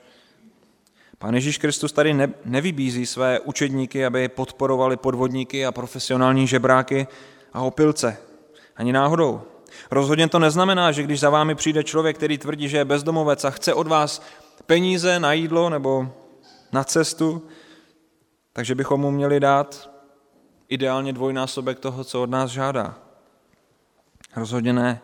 Pán 1.17 1.35
Ježíš 1.35 1.57
Kristus 1.57 1.91
tady 1.91 2.13
ne, 2.13 2.33
nevybízí 2.45 3.05
své 3.05 3.39
učedníky, 3.39 4.05
aby 4.05 4.27
podporovali 4.27 4.97
podvodníky 4.97 5.65
a 5.65 5.71
profesionální 5.71 6.47
žebráky 6.47 7.07
a 7.53 7.61
opilce. 7.61 8.17
Ani 8.75 8.93
náhodou. 8.93 9.41
Rozhodně 9.91 10.27
to 10.27 10.39
neznamená, 10.39 10.91
že 10.91 11.03
když 11.03 11.19
za 11.19 11.29
vámi 11.29 11.55
přijde 11.55 11.83
člověk, 11.83 12.17
který 12.17 12.37
tvrdí, 12.37 12.69
že 12.69 12.77
je 12.77 12.85
bezdomovec 12.85 13.45
a 13.45 13.49
chce 13.49 13.73
od 13.73 13.87
vás 13.87 14.21
peníze 14.65 15.19
na 15.19 15.33
jídlo 15.33 15.69
nebo 15.69 16.09
na 16.71 16.83
cestu, 16.83 17.47
takže 18.53 18.75
bychom 18.75 19.01
mu 19.01 19.11
měli 19.11 19.39
dát 19.39 19.91
ideálně 20.69 21.13
dvojnásobek 21.13 21.79
toho, 21.79 22.03
co 22.03 22.23
od 22.23 22.29
nás 22.29 22.51
žádá. 22.51 22.97
Rozhodně 24.35 24.73
ne. 24.73 25.01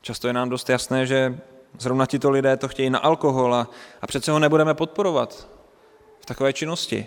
Často 0.00 0.26
je 0.26 0.32
nám 0.32 0.48
dost 0.48 0.68
jasné, 0.68 1.06
že 1.06 1.38
zrovna 1.78 2.06
tito 2.06 2.30
lidé 2.30 2.56
to 2.56 2.68
chtějí 2.68 2.90
na 2.90 2.98
alkohol 2.98 3.54
a, 3.54 3.70
a 4.02 4.06
přece 4.06 4.30
ho 4.30 4.38
nebudeme 4.38 4.74
podporovat 4.74 5.48
v 6.20 6.26
takové 6.26 6.52
činnosti. 6.52 7.06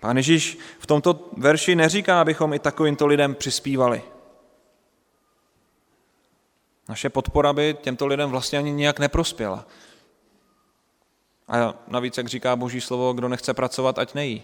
Pán 0.00 0.16
Ježíš 0.16 0.58
v 0.78 0.86
tomto 0.86 1.28
verši 1.36 1.74
neříká, 1.74 2.20
abychom 2.20 2.54
i 2.54 2.58
takovýmto 2.58 3.06
lidem 3.06 3.34
přispívali. 3.34 4.02
Naše 6.88 7.10
podpora 7.10 7.52
by 7.52 7.76
těmto 7.80 8.06
lidem 8.06 8.30
vlastně 8.30 8.58
ani 8.58 8.72
nijak 8.72 8.98
neprospěla. 8.98 9.66
A 11.48 11.74
navíc, 11.88 12.16
jak 12.16 12.28
říká 12.28 12.56
Boží 12.56 12.80
slovo, 12.80 13.12
kdo 13.12 13.28
nechce 13.28 13.54
pracovat, 13.54 13.98
ať 13.98 14.14
nejí. 14.14 14.42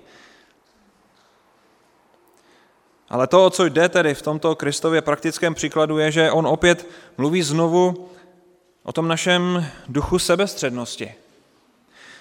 Ale 3.08 3.26
to, 3.26 3.46
o 3.46 3.50
co 3.50 3.64
jde 3.64 3.88
tedy 3.88 4.14
v 4.14 4.22
tomto 4.22 4.56
Kristově 4.56 5.02
praktickém 5.02 5.54
příkladu, 5.54 5.98
je, 5.98 6.12
že 6.12 6.30
on 6.30 6.46
opět 6.46 6.88
mluví 7.18 7.42
znovu 7.42 8.08
o 8.82 8.92
tom 8.92 9.08
našem 9.08 9.66
duchu 9.88 10.18
sebestřednosti. 10.18 11.14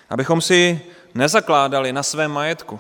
Abychom 0.10 0.42
si 0.42 0.82
nezakládali 1.14 1.94
na 1.94 2.04
svém 2.04 2.32
majetku. 2.32 2.80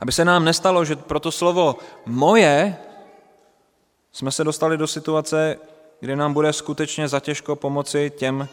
Aby 0.00 0.12
se 0.12 0.24
nám 0.24 0.44
nestalo, 0.44 0.84
že 0.84 0.96
pro 0.96 1.20
to 1.20 1.32
slovo 1.32 1.76
moje 2.06 2.76
jsme 4.12 4.32
se 4.32 4.44
dostali 4.44 4.76
do 4.76 4.86
situace, 4.86 5.58
kdy 6.00 6.16
nám 6.16 6.32
bude 6.32 6.52
skutečně 6.52 7.08
zatěžko 7.08 7.56
pomoci 7.56 8.12
těm, 8.16 8.48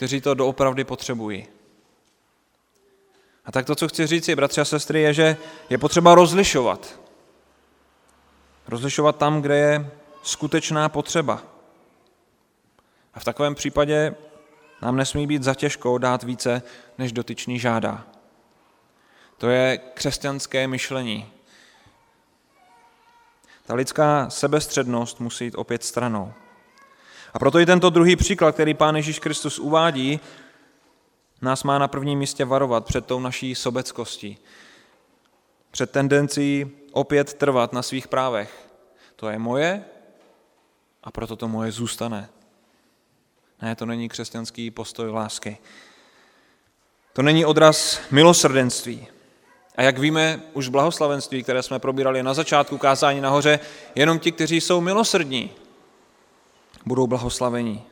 kteří 0.00 0.20
to 0.20 0.34
doopravdy 0.34 0.84
potřebují. 0.84 1.46
A 3.44 3.52
tak 3.52 3.66
to, 3.66 3.74
co 3.74 3.88
chci 3.88 4.06
říct, 4.06 4.30
bratři 4.34 4.60
a 4.60 4.64
sestry, 4.64 5.00
je, 5.00 5.14
že 5.14 5.36
je 5.70 5.78
potřeba 5.78 6.14
rozlišovat. 6.14 7.00
Rozlišovat 8.68 9.16
tam, 9.16 9.42
kde 9.42 9.56
je 9.56 9.90
skutečná 10.22 10.88
potřeba. 10.88 11.42
A 13.14 13.20
v 13.20 13.24
takovém 13.24 13.54
případě 13.54 14.14
nám 14.82 14.96
nesmí 14.96 15.26
být 15.26 15.42
zatěžkou 15.42 15.98
dát 15.98 16.22
více, 16.22 16.62
než 16.98 17.12
dotyčný 17.12 17.58
žádá. 17.58 18.06
To 19.38 19.48
je 19.48 19.78
křesťanské 19.78 20.66
myšlení. 20.66 21.32
Ta 23.66 23.74
lidská 23.74 24.30
sebestřednost 24.30 25.20
musí 25.20 25.44
jít 25.44 25.54
opět 25.54 25.84
stranou. 25.84 26.32
A 27.32 27.38
proto 27.38 27.58
i 27.58 27.66
tento 27.66 27.90
druhý 27.90 28.16
příklad, 28.16 28.52
který 28.52 28.74
Pán 28.74 28.96
Ježíš 28.96 29.18
Kristus 29.18 29.58
uvádí, 29.58 30.20
nás 31.42 31.64
má 31.64 31.78
na 31.78 31.88
prvním 31.88 32.18
místě 32.18 32.44
varovat 32.44 32.84
před 32.84 33.06
tou 33.06 33.20
naší 33.20 33.54
sobeckostí, 33.54 34.38
před 35.70 35.90
tendencí 35.90 36.70
opět 36.92 37.34
trvat 37.34 37.72
na 37.72 37.82
svých 37.82 38.08
právech. 38.08 38.70
To 39.16 39.28
je 39.28 39.38
moje 39.38 39.84
a 41.04 41.10
proto 41.10 41.36
to 41.36 41.48
moje 41.48 41.72
zůstane. 41.72 42.28
Ne, 43.62 43.76
to 43.76 43.86
není 43.86 44.08
křesťanský 44.08 44.70
postoj 44.70 45.10
lásky. 45.10 45.58
To 47.12 47.22
není 47.22 47.44
odraz 47.44 48.00
milosrdenství. 48.10 49.06
A 49.76 49.82
jak 49.82 49.98
víme 49.98 50.40
už 50.52 50.68
blahoslavenství, 50.68 51.42
které 51.42 51.62
jsme 51.62 51.78
probírali 51.78 52.22
na 52.22 52.34
začátku 52.34 52.78
kázání 52.78 53.20
nahoře, 53.20 53.60
jenom 53.94 54.18
ti, 54.18 54.32
kteří 54.32 54.60
jsou 54.60 54.80
milosrdní, 54.80 55.50
budou 56.86 57.06
blahoslavení. 57.06 57.86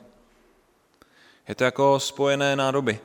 Je 1.49 1.55
to 1.55 1.65
jako 1.65 2.01
spojené 2.01 2.57
nádoby. 2.57 3.01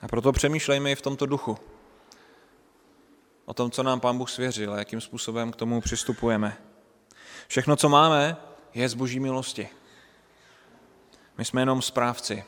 A 0.00 0.08
proto 0.08 0.32
přemýšlejme 0.32 0.92
i 0.92 0.94
v 0.94 1.02
tomto 1.02 1.26
duchu. 1.26 1.58
O 3.44 3.54
tom, 3.54 3.70
co 3.70 3.82
nám 3.82 4.00
Pán 4.00 4.18
Bůh 4.18 4.30
svěřil 4.30 4.74
a 4.74 4.78
jakým 4.78 5.00
způsobem 5.00 5.52
k 5.52 5.56
tomu 5.56 5.80
přistupujeme. 5.80 6.56
Všechno, 7.48 7.76
co 7.76 7.88
máme, 7.88 8.36
je 8.74 8.88
z 8.88 8.94
boží 8.94 9.20
milosti. 9.20 9.68
My 11.38 11.44
jsme 11.44 11.62
jenom 11.62 11.82
správci. 11.82 12.44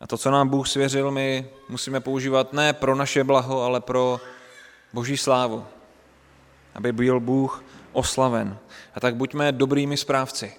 A 0.00 0.06
to, 0.06 0.18
co 0.18 0.30
nám 0.30 0.48
Bůh 0.48 0.68
svěřil, 0.68 1.10
my 1.10 1.50
musíme 1.68 2.00
používat 2.00 2.52
ne 2.52 2.72
pro 2.72 2.94
naše 2.94 3.24
blaho, 3.24 3.62
ale 3.62 3.80
pro 3.80 4.20
boží 4.92 5.16
slávu. 5.16 5.66
Aby 6.74 6.92
byl 6.92 7.20
Bůh 7.20 7.64
oslaven. 7.92 8.58
A 8.94 9.00
tak 9.00 9.16
buďme 9.16 9.52
dobrými 9.52 9.96
správci. 9.96 10.56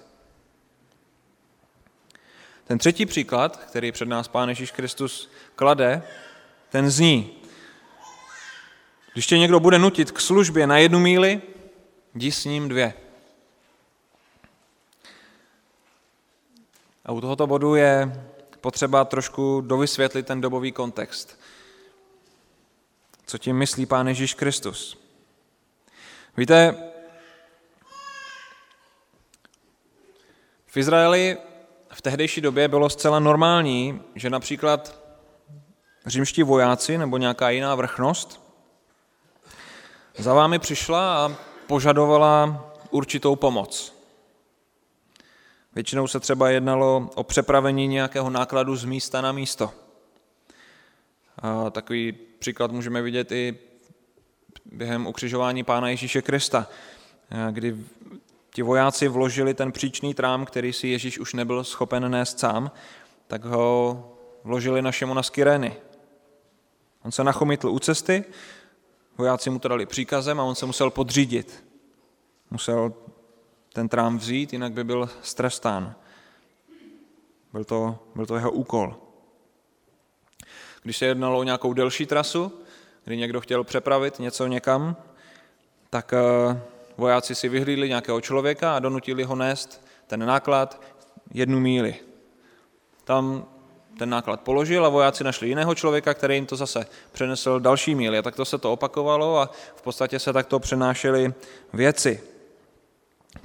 Ten 2.63 2.77
třetí 2.77 3.05
příklad, 3.05 3.57
který 3.57 3.91
před 3.91 4.07
nás 4.07 4.27
Pán 4.27 4.49
Ježíš 4.49 4.71
Kristus 4.71 5.31
klade, 5.55 6.03
ten 6.69 6.89
zní, 6.89 7.37
když 9.13 9.27
tě 9.27 9.37
někdo 9.37 9.59
bude 9.59 9.79
nutit 9.79 10.11
k 10.11 10.21
službě 10.21 10.67
na 10.67 10.77
jednu 10.77 10.99
míli, 10.99 11.41
jdi 12.15 12.31
s 12.31 12.45
ním 12.45 12.69
dvě. 12.69 12.93
A 17.05 17.11
u 17.11 17.21
tohoto 17.21 17.47
bodu 17.47 17.75
je 17.75 18.25
potřeba 18.61 19.05
trošku 19.05 19.61
dovysvětlit 19.61 20.27
ten 20.27 20.41
dobový 20.41 20.71
kontext. 20.71 21.39
Co 23.25 23.37
tím 23.37 23.57
myslí 23.57 23.85
Pán 23.85 24.07
Ježíš 24.07 24.33
Kristus? 24.33 24.97
Víte, 26.37 26.90
v 30.71 30.77
Izraeli 30.77 31.37
v 31.93 32.01
tehdejší 32.01 32.41
době 32.41 32.67
bylo 32.67 32.89
zcela 32.89 33.19
normální, 33.19 34.01
že 34.15 34.29
například 34.29 35.01
římští 36.05 36.43
vojáci 36.43 36.97
nebo 36.97 37.17
nějaká 37.17 37.49
jiná 37.49 37.75
vrchnost 37.75 38.41
za 40.17 40.33
vámi 40.33 40.59
přišla 40.59 41.25
a 41.25 41.35
požadovala 41.67 42.65
určitou 42.89 43.35
pomoc. 43.35 43.95
Většinou 45.75 46.07
se 46.07 46.19
třeba 46.19 46.49
jednalo 46.49 47.09
o 47.15 47.23
přepravení 47.23 47.87
nějakého 47.87 48.29
nákladu 48.29 48.75
z 48.75 48.85
místa 48.85 49.21
na 49.21 49.31
místo. 49.31 49.71
A 51.37 51.69
takový 51.69 52.11
příklad 52.39 52.71
můžeme 52.71 53.01
vidět 53.01 53.31
i 53.31 53.57
během 54.65 55.07
ukřižování 55.07 55.63
Pána 55.63 55.89
Ježíše 55.89 56.21
Krista, 56.21 56.67
kdy 57.51 57.77
ti 58.53 58.61
vojáci 58.61 59.07
vložili 59.07 59.53
ten 59.53 59.71
příčný 59.71 60.13
trám, 60.13 60.45
který 60.45 60.73
si 60.73 60.87
Ježíš 60.87 61.19
už 61.19 61.33
nebyl 61.33 61.63
schopen 61.63 62.11
nést 62.11 62.39
sám, 62.39 62.71
tak 63.27 63.45
ho 63.45 64.17
vložili 64.43 64.81
na 64.81 64.91
Šimona 64.91 65.23
z 65.23 65.29
Kyrény. 65.29 65.75
On 67.03 67.11
se 67.11 67.23
nachomitl 67.23 67.69
u 67.69 67.79
cesty, 67.79 68.23
vojáci 69.17 69.49
mu 69.49 69.59
to 69.59 69.67
dali 69.67 69.85
příkazem 69.85 70.39
a 70.39 70.43
on 70.43 70.55
se 70.55 70.65
musel 70.65 70.89
podřídit. 70.89 71.65
Musel 72.51 72.93
ten 73.73 73.89
trám 73.89 74.17
vzít, 74.17 74.53
jinak 74.53 74.73
by 74.73 74.83
byl 74.83 75.09
strestán. 75.21 75.95
Byl 77.53 77.63
to, 77.63 77.99
byl 78.15 78.25
to 78.25 78.35
jeho 78.35 78.51
úkol. 78.51 78.95
Když 80.83 80.97
se 80.97 81.05
jednalo 81.05 81.39
o 81.39 81.43
nějakou 81.43 81.73
delší 81.73 82.05
trasu, 82.05 82.59
kdy 83.03 83.17
někdo 83.17 83.41
chtěl 83.41 83.63
přepravit 83.63 84.19
něco 84.19 84.47
někam, 84.47 84.95
tak 85.89 86.13
eh, 86.13 86.61
vojáci 87.01 87.35
si 87.35 87.49
vyhlídli 87.49 87.89
nějakého 87.89 88.21
člověka 88.21 88.75
a 88.75 88.79
donutili 88.79 89.23
ho 89.23 89.35
nést 89.35 89.85
ten 90.07 90.25
náklad 90.25 90.81
jednu 91.33 91.59
míli. 91.59 91.95
Tam 93.03 93.45
ten 93.97 94.09
náklad 94.09 94.41
položil 94.41 94.85
a 94.85 94.89
vojáci 94.89 95.23
našli 95.23 95.47
jiného 95.47 95.75
člověka, 95.75 96.13
který 96.13 96.35
jim 96.35 96.45
to 96.45 96.55
zase 96.55 96.85
přenesl 97.11 97.59
další 97.59 97.95
míli. 97.95 98.17
A 98.17 98.21
takto 98.21 98.45
se 98.45 98.57
to 98.57 98.73
opakovalo 98.73 99.39
a 99.39 99.49
v 99.75 99.81
podstatě 99.81 100.19
se 100.19 100.33
takto 100.33 100.59
přenášely 100.59 101.33
věci. 101.73 102.23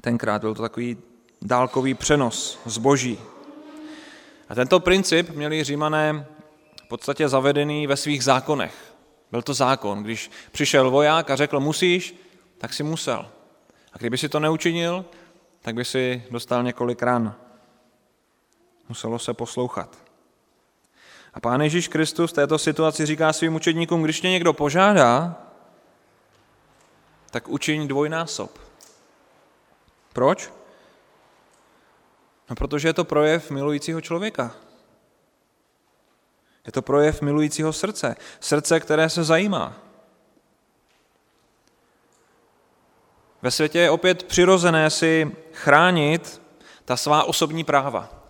Tenkrát 0.00 0.40
byl 0.40 0.54
to 0.54 0.62
takový 0.62 0.96
dálkový 1.42 1.94
přenos 1.94 2.58
zboží. 2.66 3.18
A 4.48 4.54
tento 4.54 4.80
princip 4.80 5.30
měli 5.30 5.64
římané 5.64 6.26
v 6.84 6.88
podstatě 6.88 7.28
zavedený 7.28 7.86
ve 7.86 7.96
svých 7.96 8.25
zákonech. 8.25 8.75
Byl 9.30 9.42
to 9.42 9.54
zákon. 9.54 10.02
Když 10.02 10.30
přišel 10.52 10.90
voják 10.90 11.30
a 11.30 11.36
řekl 11.36 11.60
musíš, 11.60 12.14
tak 12.58 12.75
si 12.75 12.82
musel. 12.82 13.36
A 13.97 13.99
kdyby 13.99 14.19
si 14.19 14.29
to 14.29 14.41
neučinil, 14.41 15.05
tak 15.62 15.75
by 15.75 15.85
si 15.85 16.25
dostal 16.31 16.62
několik 16.62 17.03
ran. 17.03 17.35
Muselo 18.88 19.19
se 19.19 19.35
poslouchat. 19.35 19.99
A 21.35 21.41
Pán 21.41 21.61
Ježíš 21.61 21.88
Kristus 21.88 22.31
v 22.31 22.35
této 22.35 22.59
situaci 22.59 23.07
říká 23.07 23.33
svým 23.33 23.55
učedníkům, 23.55 24.03
když 24.03 24.21
tě 24.21 24.31
někdo 24.31 24.53
požádá, 24.53 25.43
tak 27.31 27.49
učiň 27.49 27.88
dvojnásob. 27.88 28.59
Proč? 30.12 30.53
No, 32.50 32.57
protože 32.57 32.88
je 32.88 32.93
to 32.93 33.05
projev 33.05 33.50
milujícího 33.50 34.00
člověka. 34.00 34.55
Je 36.67 36.73
to 36.73 36.83
projev 36.83 37.23
milujícího 37.23 37.73
srdce. 37.73 38.17
Srdce, 38.41 38.81
které 38.81 39.09
se 39.11 39.25
zajímá. 39.25 39.86
Ve 43.47 43.50
světě 43.50 43.78
je 43.78 43.91
opět 43.91 44.23
přirozené 44.23 44.91
si 44.91 45.32
chránit 45.52 46.43
ta 46.85 46.97
svá 46.97 47.25
osobní 47.25 47.65
práva. 47.65 48.28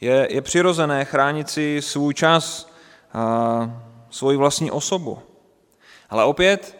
Je, 0.00 0.28
je 0.30 0.42
přirozené 0.42 1.04
chránit 1.04 1.50
si 1.50 1.82
svůj 1.82 2.14
čas 2.14 2.72
a 3.12 3.80
svoji 4.10 4.36
vlastní 4.36 4.70
osobu. 4.70 5.22
Ale 6.10 6.24
opět 6.24 6.78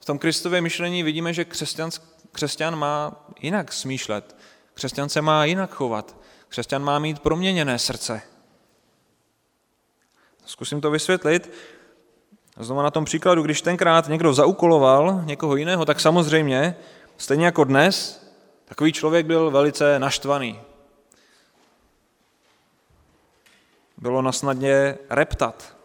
v 0.00 0.04
tom 0.04 0.18
Kristově 0.18 0.60
myšlení 0.60 1.02
vidíme, 1.02 1.34
že 1.34 1.44
křesťan, 1.44 1.90
křesťan 2.32 2.76
má 2.76 3.26
jinak 3.40 3.72
smýšlet. 3.72 4.36
Křesťan 4.74 5.08
se 5.08 5.22
má 5.22 5.44
jinak 5.44 5.70
chovat. 5.70 6.16
Křesťan 6.48 6.82
má 6.82 6.98
mít 6.98 7.18
proměněné 7.18 7.78
srdce. 7.78 8.22
Zkusím 10.46 10.80
to 10.80 10.90
vysvětlit. 10.90 11.50
Znovu 12.60 12.82
na 12.82 12.90
tom 12.90 13.04
příkladu, 13.04 13.42
když 13.42 13.62
tenkrát 13.62 14.08
někdo 14.08 14.34
zaukoloval 14.34 15.20
někoho 15.24 15.56
jiného, 15.56 15.84
tak 15.84 16.00
samozřejmě, 16.00 16.76
stejně 17.16 17.44
jako 17.44 17.64
dnes, 17.64 18.26
takový 18.64 18.92
člověk 18.92 19.26
byl 19.26 19.50
velice 19.50 19.98
naštvaný. 19.98 20.60
Bylo 23.96 24.22
nasnadně 24.22 24.98
reptat. 25.10 25.76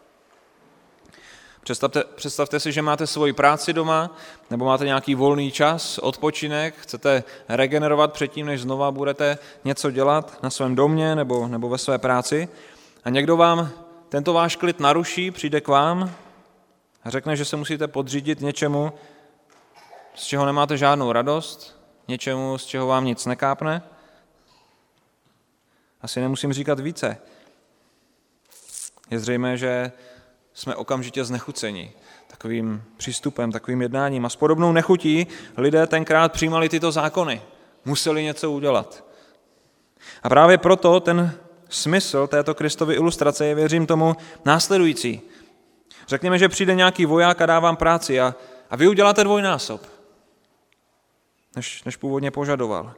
Představte, 1.62 2.04
představte 2.14 2.60
si, 2.60 2.72
že 2.72 2.82
máte 2.82 3.06
svoji 3.06 3.32
práci 3.32 3.72
doma, 3.72 4.16
nebo 4.50 4.64
máte 4.64 4.84
nějaký 4.84 5.14
volný 5.14 5.52
čas, 5.52 5.98
odpočinek, 5.98 6.74
chcete 6.78 7.24
regenerovat 7.48 8.12
předtím, 8.12 8.46
než 8.46 8.60
znova 8.60 8.90
budete 8.90 9.38
něco 9.64 9.90
dělat 9.90 10.42
na 10.42 10.50
svém 10.50 10.74
domě 10.74 11.14
nebo, 11.14 11.48
nebo 11.48 11.68
ve 11.68 11.78
své 11.78 11.98
práci. 11.98 12.48
A 13.04 13.10
někdo 13.10 13.36
vám 13.36 13.70
tento 14.08 14.32
váš 14.32 14.56
klid 14.56 14.80
naruší, 14.80 15.30
přijde 15.30 15.60
k 15.60 15.68
vám 15.68 16.14
a 17.06 17.10
řekne, 17.10 17.36
že 17.36 17.44
se 17.44 17.56
musíte 17.56 17.88
podřídit 17.88 18.40
něčemu, 18.40 18.92
z 20.14 20.24
čeho 20.24 20.46
nemáte 20.46 20.76
žádnou 20.76 21.12
radost, 21.12 21.80
něčemu, 22.08 22.58
z 22.58 22.66
čeho 22.66 22.86
vám 22.86 23.04
nic 23.04 23.26
nekápne. 23.26 23.82
Asi 26.02 26.20
nemusím 26.20 26.52
říkat 26.52 26.80
více. 26.80 27.18
Je 29.10 29.18
zřejmé, 29.18 29.56
že 29.56 29.92
jsme 30.54 30.74
okamžitě 30.74 31.24
znechuceni 31.24 31.92
takovým 32.26 32.82
přístupem, 32.96 33.52
takovým 33.52 33.82
jednáním. 33.82 34.26
A 34.26 34.28
s 34.28 34.36
podobnou 34.36 34.72
nechutí 34.72 35.26
lidé 35.56 35.86
tenkrát 35.86 36.32
přijímali 36.32 36.68
tyto 36.68 36.92
zákony. 36.92 37.42
Museli 37.84 38.24
něco 38.24 38.50
udělat. 38.50 39.04
A 40.22 40.28
právě 40.28 40.58
proto 40.58 41.00
ten 41.00 41.38
smysl 41.68 42.26
této 42.26 42.54
Kristovy 42.54 42.94
ilustrace 42.94 43.46
je, 43.46 43.54
věřím 43.54 43.86
tomu, 43.86 44.16
následující. 44.44 45.22
Řekněme, 46.08 46.38
že 46.38 46.48
přijde 46.48 46.74
nějaký 46.74 47.06
voják 47.06 47.40
a 47.40 47.46
dá 47.46 47.60
vám 47.60 47.76
práci 47.76 48.20
a, 48.20 48.34
a 48.70 48.76
vy 48.76 48.88
uděláte 48.88 49.24
dvojnásob, 49.24 49.86
než, 51.56 51.84
než 51.84 51.96
původně 51.96 52.30
požadoval. 52.30 52.94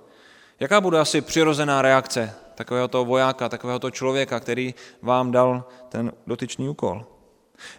Jaká 0.60 0.80
bude 0.80 0.98
asi 1.00 1.20
přirozená 1.20 1.82
reakce 1.82 2.34
takového 2.54 2.88
toho 2.88 3.04
vojáka, 3.04 3.48
takového 3.48 3.78
toho 3.78 3.90
člověka, 3.90 4.40
který 4.40 4.74
vám 5.02 5.32
dal 5.32 5.64
ten 5.88 6.12
dotyčný 6.26 6.68
úkol? 6.68 7.06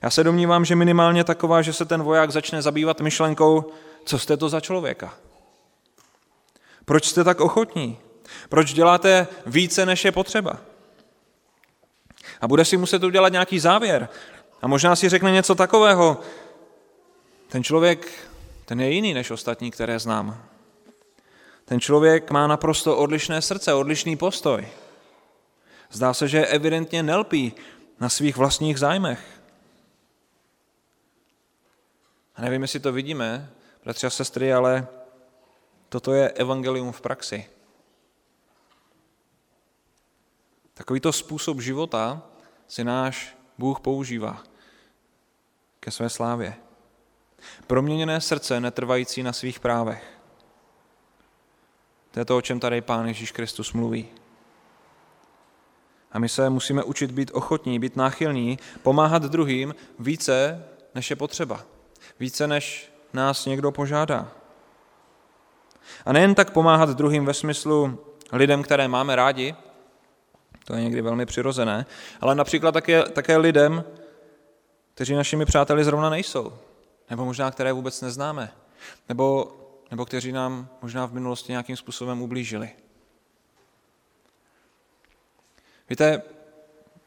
Já 0.01 0.09
se 0.09 0.23
domnívám, 0.23 0.65
že 0.65 0.75
minimálně 0.75 1.23
taková, 1.23 1.61
že 1.61 1.73
se 1.73 1.85
ten 1.85 2.03
voják 2.03 2.31
začne 2.31 2.61
zabývat 2.61 3.01
myšlenkou, 3.01 3.71
co 4.05 4.19
jste 4.19 4.37
to 4.37 4.49
za 4.49 4.59
člověka? 4.59 5.13
Proč 6.85 7.05
jste 7.05 7.23
tak 7.23 7.41
ochotní? 7.41 7.99
Proč 8.49 8.73
děláte 8.73 9.27
více, 9.45 9.85
než 9.85 10.05
je 10.05 10.11
potřeba? 10.11 10.57
A 12.41 12.47
bude 12.47 12.65
si 12.65 12.77
muset 12.77 13.03
udělat 13.03 13.31
nějaký 13.31 13.59
závěr. 13.59 14.09
A 14.61 14.67
možná 14.67 14.95
si 14.95 15.09
řekne 15.09 15.31
něco 15.31 15.55
takového. 15.55 16.21
Ten 17.47 17.63
člověk, 17.63 18.29
ten 18.65 18.81
je 18.81 18.91
jiný 18.91 19.13
než 19.13 19.31
ostatní, 19.31 19.71
které 19.71 19.99
znám. 19.99 20.45
Ten 21.65 21.79
člověk 21.79 22.31
má 22.31 22.47
naprosto 22.47 22.97
odlišné 22.97 23.41
srdce, 23.41 23.73
odlišný 23.73 24.15
postoj. 24.15 24.67
Zdá 25.91 26.13
se, 26.13 26.27
že 26.27 26.45
evidentně 26.45 27.03
nelpí 27.03 27.53
na 27.99 28.09
svých 28.09 28.37
vlastních 28.37 28.79
zájmech. 28.79 29.41
A 32.35 32.41
nevím, 32.41 32.61
jestli 32.61 32.79
to 32.79 32.91
vidíme, 32.91 33.49
bratři 33.83 34.07
a 34.07 34.09
sestry, 34.09 34.53
ale 34.53 34.87
toto 35.89 36.13
je 36.13 36.29
evangelium 36.29 36.91
v 36.91 37.01
praxi. 37.01 37.49
Takovýto 40.73 41.13
způsob 41.13 41.61
života 41.61 42.21
si 42.67 42.83
náš 42.83 43.38
Bůh 43.59 43.79
používá 43.79 44.43
ke 45.79 45.91
své 45.91 46.09
slávě. 46.09 46.55
Proměněné 47.67 48.21
srdce 48.21 48.59
netrvající 48.59 49.23
na 49.23 49.33
svých 49.33 49.59
právech. 49.59 50.19
To 52.11 52.19
je 52.19 52.25
to, 52.25 52.37
o 52.37 52.41
čem 52.41 52.59
tady 52.59 52.81
Pán 52.81 53.07
Ježíš 53.07 53.31
Kristus 53.31 53.73
mluví. 53.73 54.07
A 56.11 56.19
my 56.19 56.29
se 56.29 56.49
musíme 56.49 56.83
učit 56.83 57.11
být 57.11 57.31
ochotní, 57.33 57.79
být 57.79 57.95
náchylní, 57.95 58.59
pomáhat 58.83 59.23
druhým 59.23 59.75
více, 59.99 60.65
než 60.95 61.09
je 61.09 61.15
potřeba 61.15 61.61
více 62.19 62.47
než 62.47 62.93
nás 63.13 63.45
někdo 63.45 63.71
požádá. 63.71 64.31
A 66.05 66.13
nejen 66.13 66.35
tak 66.35 66.51
pomáhat 66.51 66.89
druhým 66.89 67.25
ve 67.25 67.33
smyslu 67.33 68.05
lidem, 68.31 68.63
které 68.63 68.87
máme 68.87 69.15
rádi, 69.15 69.55
to 70.69 70.75
je 70.75 70.81
někdy 70.81 71.01
velmi 71.01 71.25
přirozené, 71.25 71.85
ale 72.21 72.35
například 72.35 72.71
také, 72.71 73.03
také 73.03 73.37
lidem, 73.37 73.83
kteří 74.93 75.13
našimi 75.13 75.45
přáteli 75.45 75.83
zrovna 75.83 76.09
nejsou, 76.09 76.53
nebo 77.09 77.25
možná 77.25 77.51
které 77.51 77.73
vůbec 77.73 78.01
neznáme, 78.01 78.51
nebo, 79.09 79.51
nebo 79.91 80.05
kteří 80.05 80.31
nám 80.31 80.67
možná 80.81 81.05
v 81.05 81.13
minulosti 81.13 81.51
nějakým 81.51 81.77
způsobem 81.77 82.21
ublížili. 82.21 82.69
Víte, 85.89 86.21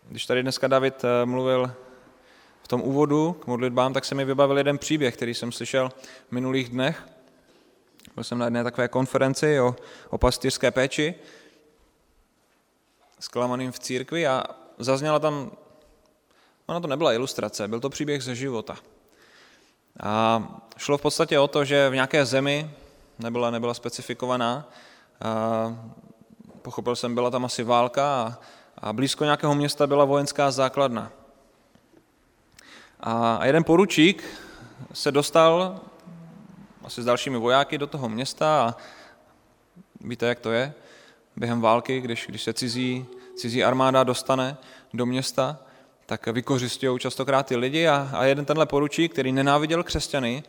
když 0.09 0.27
tady 0.27 0.43
dneska 0.43 0.69
David 0.69 1.05
eh, 1.05 1.27
mluvil 1.27 1.73
v 2.63 2.69
tom 2.69 2.83
úvodu 2.83 3.33
k 3.33 3.47
modlitbám, 3.47 3.93
tak 3.93 4.05
se 4.05 4.15
mi 4.15 4.25
vybavil 4.25 4.59
jeden 4.59 4.79
příběh, 4.79 5.17
který 5.17 5.35
jsem 5.35 5.53
slyšel 5.53 5.89
v 6.29 6.33
minulých 6.33 6.69
dnech. 6.69 7.09
Byl 8.15 8.25
jsem 8.25 8.39
na 8.39 8.47
jedné 8.47 8.65
takové 8.65 8.89
konferenci 8.89 9.61
o, 9.61 9.77
o 10.11 10.19
pastýřské 10.19 10.71
péči 10.71 11.15
zklamaným 13.23 13.73
v 13.73 13.79
církvi 13.79 14.27
a 14.27 14.45
zazněla 14.79 15.19
tam, 15.19 15.51
ona 16.67 16.81
to 16.81 16.87
nebyla 16.87 17.13
ilustrace, 17.13 17.69
byl 17.69 17.81
to 17.81 17.91
příběh 17.91 18.23
ze 18.23 18.35
života. 18.35 18.77
A 20.03 20.43
šlo 20.77 20.99
v 20.99 21.03
podstatě 21.03 21.39
o 21.39 21.49
to, 21.49 21.65
že 21.65 21.91
v 21.91 21.95
nějaké 21.95 22.27
zemi, 22.27 22.71
nebyla, 23.19 23.51
nebyla 23.51 23.75
specifikovaná, 23.75 24.69
a 25.21 25.77
pochopil 26.63 26.97
jsem, 26.97 27.15
byla 27.15 27.31
tam 27.31 27.45
asi 27.45 27.63
válka 27.63 28.23
a, 28.23 28.39
a 28.79 28.93
blízko 28.93 29.25
nějakého 29.25 29.55
města 29.55 29.87
byla 29.87 30.05
vojenská 30.05 30.51
základna. 30.51 31.13
A 33.01 33.47
jeden 33.47 33.65
poručík 33.65 34.25
se 34.93 35.13
dostal 35.13 35.81
asi 36.85 37.03
s 37.03 37.05
dalšími 37.05 37.39
vojáky 37.39 37.79
do 37.79 37.87
toho 37.87 38.09
města 38.09 38.67
a 38.67 38.77
víte, 40.01 40.27
jak 40.27 40.41
to 40.41 40.53
je 40.53 40.75
během 41.37 41.61
války, 41.61 42.01
když, 42.01 42.27
když 42.29 42.43
se 42.43 42.53
cizí, 42.53 43.07
cizí 43.37 43.65
armáda 43.65 44.05
dostane 44.05 44.57
do 44.95 45.07
města, 45.07 45.59
tak 46.07 46.27
vykořistují 46.27 46.99
častokrát 46.99 47.47
ty 47.47 47.57
lidi 47.57 47.89
a, 47.89 48.11
a 48.13 48.25
jeden 48.25 48.45
tenhle 48.45 48.67
poručík, 48.67 49.13
který 49.13 49.33
nenáviděl 49.33 49.83
křesťany, 49.83 50.43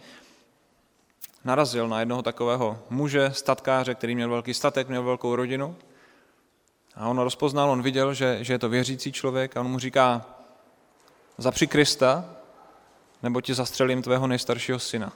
narazil 1.43 1.88
na 1.88 2.00
jednoho 2.00 2.22
takového 2.22 2.80
muže, 2.89 3.32
statkáře, 3.34 3.96
který 3.96 4.15
měl 4.15 4.30
velký 4.30 4.54
statek, 4.54 4.89
měl 4.89 5.04
velkou 5.04 5.36
rodinu 5.36 5.76
a 6.96 7.08
on 7.08 7.19
rozpoznal, 7.19 7.69
on 7.69 7.82
viděl, 7.82 8.13
že, 8.13 8.38
že 8.41 8.54
je 8.54 8.60
to 8.60 8.69
věřící 8.69 9.12
člověk 9.12 9.58
a 9.58 9.62
on 9.62 9.67
mu 9.67 9.80
říká, 9.80 10.26
zapři 11.38 11.67
Krista, 11.67 12.26
nebo 13.24 13.41
ti 13.41 13.54
zastřelím 13.54 14.02
tvého 14.02 14.28
nejstaršího 14.28 14.80
syna. 14.80 15.13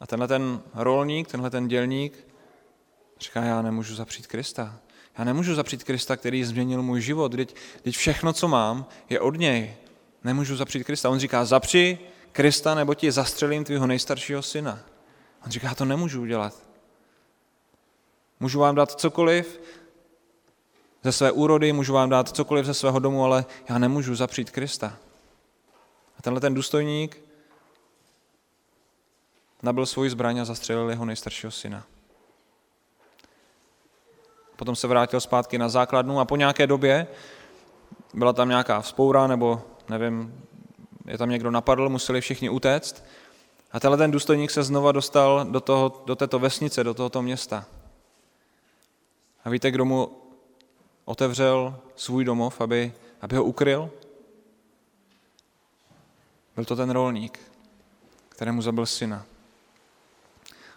A 0.00 0.06
tenhle 0.06 0.28
ten 0.28 0.60
rolník, 0.74 1.28
tenhle 1.28 1.50
ten 1.50 1.68
dělník 1.68 2.28
říká, 3.20 3.42
já 3.42 3.62
nemůžu 3.62 3.94
zapřít 3.94 4.26
Krista. 4.26 4.78
Já 5.18 5.24
nemůžu 5.24 5.54
zapřít 5.54 5.84
Krista, 5.84 6.16
který 6.16 6.44
změnil 6.44 6.82
můj 6.82 7.00
život. 7.00 7.32
Teď, 7.32 7.54
teď 7.82 7.96
všechno, 7.96 8.32
co 8.32 8.48
mám, 8.48 8.86
je 9.10 9.20
od 9.20 9.36
něj. 9.36 9.76
Nemůžu 10.24 10.56
zapřít 10.56 10.84
Krista. 10.84 11.10
On 11.10 11.18
říká, 11.18 11.44
zapři 11.44 11.98
Krista, 12.32 12.74
nebo 12.74 12.94
ti 12.94 13.12
zastřelím 13.12 13.64
tvého 13.64 13.86
nejstaršího 13.86 14.42
syna. 14.42 14.80
On 15.46 15.50
říká, 15.50 15.74
to 15.74 15.84
nemůžu 15.84 16.22
udělat. 16.22 16.54
Můžu 18.40 18.60
vám 18.60 18.74
dát 18.74 19.00
cokoliv 19.00 19.60
ze 21.04 21.12
své 21.12 21.32
úrody, 21.32 21.72
můžu 21.72 21.92
vám 21.92 22.10
dát 22.10 22.28
cokoliv 22.28 22.66
ze 22.66 22.74
svého 22.74 22.98
domu, 22.98 23.24
ale 23.24 23.44
já 23.68 23.78
nemůžu 23.78 24.14
zapřít 24.14 24.50
Krista. 24.50 24.96
A 26.18 26.22
tenhle 26.22 26.40
ten 26.40 26.54
důstojník 26.54 27.22
nabil 29.62 29.86
svůj 29.86 30.10
zbraň 30.10 30.38
a 30.38 30.44
zastřelil 30.44 30.90
jeho 30.90 31.04
nejstaršího 31.04 31.50
syna. 31.50 31.84
Potom 34.56 34.76
se 34.76 34.86
vrátil 34.86 35.20
zpátky 35.20 35.58
na 35.58 35.68
základnu 35.68 36.20
a 36.20 36.24
po 36.24 36.36
nějaké 36.36 36.66
době 36.66 37.06
byla 38.14 38.32
tam 38.32 38.48
nějaká 38.48 38.80
vzpoura, 38.80 39.26
nebo 39.26 39.62
nevím, 39.88 40.44
je 41.06 41.18
tam 41.18 41.30
někdo 41.30 41.50
napadl, 41.50 41.88
museli 41.88 42.20
všichni 42.20 42.48
utéct. 42.50 43.04
A 43.72 43.80
tenhle 43.80 43.98
ten 43.98 44.10
důstojník 44.10 44.50
se 44.50 44.62
znova 44.62 44.92
dostal 44.92 45.44
do, 45.44 45.60
toho, 45.60 46.02
do 46.06 46.16
této 46.16 46.38
vesnice, 46.38 46.84
do 46.84 46.94
tohoto 46.94 47.22
města. 47.22 47.64
A 49.44 49.50
víte, 49.50 49.70
kdo 49.70 49.84
mu 49.84 50.10
otevřel 51.04 51.80
svůj 51.96 52.24
domov, 52.24 52.60
aby, 52.60 52.92
aby 53.20 53.36
ho 53.36 53.44
ukryl? 53.44 53.90
Byl 56.54 56.64
to 56.64 56.76
ten 56.76 56.90
rolník, 56.90 57.38
kterému 58.28 58.62
zabil 58.62 58.86
syna. 58.86 59.24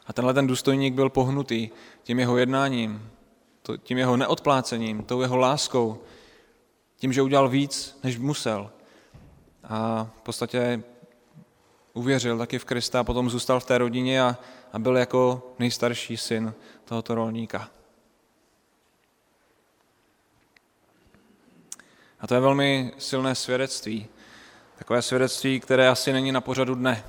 A 0.08 0.14
tenhle 0.14 0.34
ten 0.34 0.48
důstojník 0.48 0.94
byl 0.94 1.10
pohnutý 1.10 1.70
tím 2.04 2.20
jeho 2.20 2.38
jednáním, 2.38 3.12
tím 3.84 3.98
jeho 3.98 4.18
neodplácením, 4.18 5.04
tou 5.04 5.22
jeho 5.22 5.38
láskou, 5.38 6.02
tím, 6.96 7.14
že 7.14 7.22
udělal 7.22 7.50
víc, 7.50 8.00
než 8.04 8.18
musel. 8.18 8.72
A 9.64 10.10
v 10.18 10.22
podstatě 10.22 10.84
uvěřil 11.94 12.38
taky 12.38 12.60
v 12.60 12.66
Krista 12.66 13.00
a 13.00 13.04
potom 13.04 13.30
zůstal 13.30 13.60
v 13.60 13.66
té 13.66 13.78
rodině 13.78 14.22
a, 14.22 14.38
a 14.74 14.80
byl 14.80 14.98
jako 14.98 15.52
nejstarší 15.60 16.18
syn 16.18 16.54
tohoto 16.86 17.16
rolníka. 17.16 17.70
A 22.20 22.28
to 22.28 22.34
je 22.34 22.40
velmi 22.40 22.92
silné 22.98 23.36
svědectví. 23.36 24.08
Takové 24.78 25.02
svědectví, 25.02 25.60
které 25.60 25.90
asi 25.90 26.14
není 26.14 26.32
na 26.32 26.42
pořadu 26.42 26.76
dne, 26.76 27.04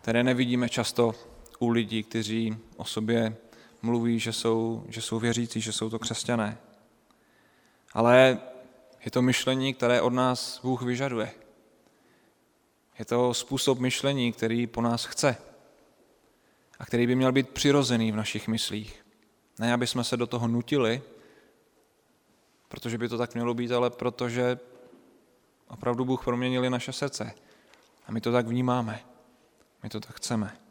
které 0.00 0.24
nevidíme 0.24 0.68
často 0.68 1.14
u 1.58 1.68
lidí, 1.68 2.02
kteří 2.02 2.56
o 2.76 2.84
sobě 2.84 3.36
mluví, 3.82 4.18
že 4.20 4.32
jsou, 4.32 4.84
že 4.88 5.02
jsou 5.02 5.18
věřící, 5.18 5.60
že 5.60 5.72
jsou 5.72 5.90
to 5.90 5.98
křesťané. 5.98 6.58
Ale 7.92 8.38
je 9.04 9.10
to 9.10 9.22
myšlení, 9.22 9.74
které 9.74 10.00
od 10.00 10.12
nás 10.12 10.60
Bůh 10.62 10.82
vyžaduje. 10.82 11.30
Je 12.98 13.04
to 13.04 13.34
způsob 13.34 13.78
myšlení, 13.78 14.32
který 14.32 14.66
po 14.66 14.82
nás 14.82 15.04
chce 15.04 15.36
a 16.78 16.86
který 16.86 17.06
by 17.06 17.14
měl 17.14 17.32
být 17.32 17.48
přirozený 17.48 18.12
v 18.12 18.16
našich 18.16 18.48
myslích. 18.48 19.04
Ne, 19.58 19.72
aby 19.72 19.86
jsme 19.86 20.04
se 20.04 20.16
do 20.16 20.26
toho 20.26 20.48
nutili, 20.48 21.02
protože 22.68 22.98
by 22.98 23.08
to 23.08 23.18
tak 23.18 23.34
mělo 23.34 23.54
být, 23.54 23.72
ale 23.72 23.90
protože 23.90 24.58
opravdu 25.68 26.04
Bůh 26.04 26.24
proměnili 26.24 26.70
naše 26.70 26.92
srdce. 26.92 27.34
A 28.06 28.12
my 28.12 28.20
to 28.20 28.32
tak 28.32 28.46
vnímáme. 28.46 29.00
My 29.82 29.88
to 29.88 30.00
tak 30.00 30.16
chceme. 30.16 30.67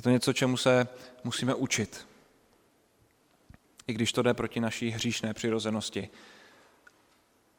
Je 0.00 0.02
to 0.02 0.10
něco, 0.10 0.32
čemu 0.32 0.56
se 0.56 0.88
musíme 1.24 1.54
učit. 1.54 2.08
I 3.86 3.92
když 3.92 4.12
to 4.12 4.22
jde 4.22 4.34
proti 4.34 4.60
naší 4.60 4.90
hříšné 4.90 5.34
přirozenosti. 5.34 6.10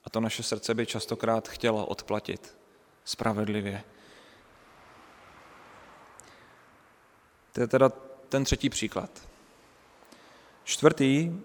A 0.03 0.09
to 0.09 0.19
naše 0.19 0.43
srdce 0.43 0.73
by 0.73 0.85
častokrát 0.85 1.47
chtělo 1.47 1.85
odplatit 1.85 2.57
spravedlivě. 3.03 3.83
To 7.51 7.61
je 7.61 7.67
teda 7.67 7.89
ten 8.29 8.43
třetí 8.43 8.69
příklad. 8.69 9.29
Čtvrtý 10.63 11.39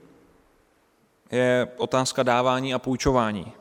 je 1.31 1.69
otázka 1.77 2.23
dávání 2.23 2.75
a 2.75 2.79
půjčování. 2.79 3.53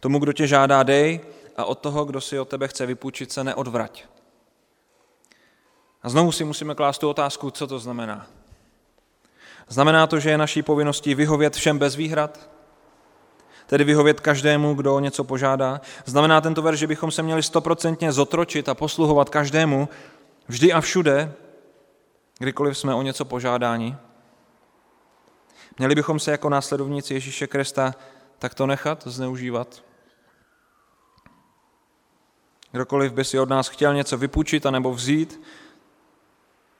Tomu, 0.00 0.18
kdo 0.18 0.32
tě 0.32 0.46
žádá, 0.46 0.82
dej 0.82 1.20
a 1.56 1.64
od 1.64 1.78
toho, 1.78 2.04
kdo 2.04 2.20
si 2.20 2.38
od 2.38 2.48
tebe 2.48 2.68
chce 2.68 2.86
vypůjčit, 2.86 3.32
se 3.32 3.44
neodvrať. 3.44 4.08
A 6.02 6.08
znovu 6.08 6.32
si 6.32 6.44
musíme 6.44 6.74
klást 6.74 6.98
tu 6.98 7.08
otázku, 7.08 7.50
co 7.50 7.66
to 7.66 7.78
znamená. 7.78 8.26
Znamená 9.68 10.06
to, 10.06 10.20
že 10.20 10.30
je 10.30 10.38
naší 10.38 10.62
povinností 10.62 11.14
vyhovět 11.14 11.56
všem 11.56 11.78
bez 11.78 11.96
výhrad? 11.96 12.50
Tedy 13.66 13.84
vyhovět 13.84 14.20
každému, 14.20 14.74
kdo 14.74 15.00
něco 15.00 15.24
požádá? 15.24 15.80
Znamená 16.04 16.40
tento 16.40 16.62
verš, 16.62 16.78
že 16.78 16.86
bychom 16.86 17.10
se 17.10 17.22
měli 17.22 17.42
stoprocentně 17.42 18.12
zotročit 18.12 18.68
a 18.68 18.74
posluhovat 18.74 19.30
každému, 19.30 19.88
vždy 20.48 20.72
a 20.72 20.80
všude, 20.80 21.32
kdykoliv 22.38 22.78
jsme 22.78 22.94
o 22.94 23.02
něco 23.02 23.24
požádáni? 23.24 23.96
Měli 25.78 25.94
bychom 25.94 26.18
se 26.18 26.30
jako 26.30 26.48
následovníci 26.48 27.14
Ježíše 27.14 27.46
Krista 27.46 27.94
takto 28.38 28.66
nechat 28.66 29.06
zneužívat? 29.06 29.82
Kdokoliv 32.72 33.12
by 33.12 33.24
si 33.24 33.38
od 33.38 33.48
nás 33.48 33.68
chtěl 33.68 33.94
něco 33.94 34.18
vypůjčit 34.18 34.66
anebo 34.66 34.94
vzít, 34.94 35.40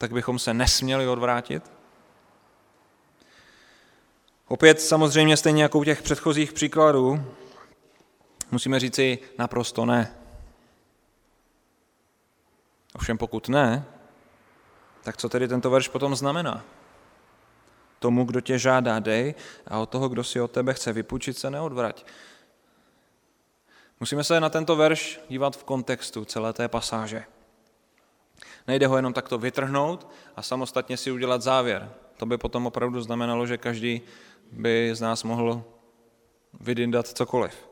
tak 0.01 0.13
bychom 0.13 0.39
se 0.39 0.55
nesměli 0.55 1.09
odvrátit? 1.09 1.73
Opět 4.49 4.81
samozřejmě 4.81 5.37
stejně 5.37 5.63
jako 5.63 5.79
u 5.79 5.85
těch 5.85 6.03
předchozích 6.03 6.53
příkladů, 6.53 7.25
musíme 8.51 8.81
říci 8.81 9.19
naprosto 9.39 9.87
ne. 9.87 10.17
Ovšem 12.95 13.19
pokud 13.19 13.49
ne, 13.49 13.85
tak 15.03 15.17
co 15.17 15.29
tedy 15.29 15.49
tento 15.49 15.71
verš 15.71 15.89
potom 15.89 16.17
znamená? 16.17 16.65
Tomu, 17.99 18.25
kdo 18.25 18.41
tě 18.41 18.59
žádá, 18.59 18.99
dej 18.99 19.35
a 19.67 19.79
od 19.79 19.91
toho, 19.91 20.09
kdo 20.09 20.25
si 20.25 20.41
od 20.41 20.51
tebe 20.51 20.75
chce 20.75 20.93
vypůjčit, 20.93 21.39
se 21.39 21.51
neodvrať. 21.51 22.07
Musíme 24.01 24.25
se 24.25 24.41
na 24.41 24.49
tento 24.49 24.77
verš 24.77 25.21
dívat 25.29 25.57
v 25.57 25.65
kontextu 25.65 26.25
celé 26.25 26.53
té 26.53 26.69
pasáže. 26.69 27.25
Nejde 28.69 28.87
ho 28.87 28.97
jenom 28.97 29.13
takto 29.13 29.39
vytrhnout 29.39 30.09
a 30.37 30.43
samostatně 30.43 30.97
si 30.97 31.11
udělat 31.11 31.43
závěr. 31.43 31.91
To 32.17 32.27
by 32.27 32.39
potom 32.39 32.67
opravdu 32.67 33.01
znamenalo, 33.01 33.47
že 33.47 33.59
každý 33.59 34.03
by 34.53 34.91
z 34.93 35.01
nás 35.01 35.25
mohl 35.25 35.65
vydindat 36.61 37.09
cokoliv. 37.09 37.69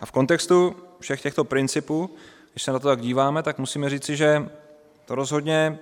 A 0.00 0.06
v 0.06 0.12
kontextu 0.12 0.76
všech 1.00 1.22
těchto 1.22 1.44
principů, 1.44 2.10
když 2.52 2.62
se 2.62 2.72
na 2.72 2.78
to 2.78 2.88
tak 2.88 3.00
díváme, 3.00 3.42
tak 3.42 3.58
musíme 3.58 3.90
říci, 3.90 4.16
že 4.16 4.50
to 5.04 5.14
rozhodně 5.14 5.78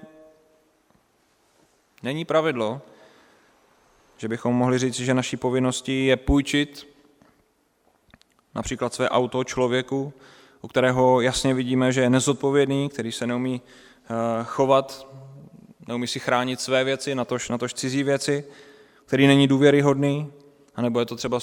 Není 2.03 2.25
pravidlo, 2.25 2.83
že 4.16 4.29
bychom 4.29 4.55
mohli 4.55 4.79
říct, 4.79 4.95
že 4.95 5.14
naší 5.14 5.37
povinností 5.37 6.07
je 6.07 6.16
půjčit 6.16 6.88
například 8.55 8.95
své 8.95 9.09
auto 9.09 9.45
člověku, 9.45 10.12
u 10.62 10.68
kterého 10.68 11.20
jasně 11.20 11.55
vidíme, 11.55 11.92
že 11.92 12.01
je 12.01 12.11
nezodpovědný, 12.11 12.88
který 12.88 13.12
se 13.12 13.27
neumí 13.27 13.62
eh, 14.05 14.14
chovat, 14.44 15.07
neumí 15.88 16.07
si 16.07 16.20
chránit 16.20 16.61
své 16.61 16.85
věci, 16.85 17.14
natož, 17.14 17.49
natož 17.49 17.75
cizí 17.75 18.03
věci, 18.03 18.44
který 19.07 19.27
není 19.27 19.49
důvěryhodný, 19.49 20.33
anebo 20.75 21.01
je 21.01 21.07
to 21.07 21.16
třeba 21.16 21.38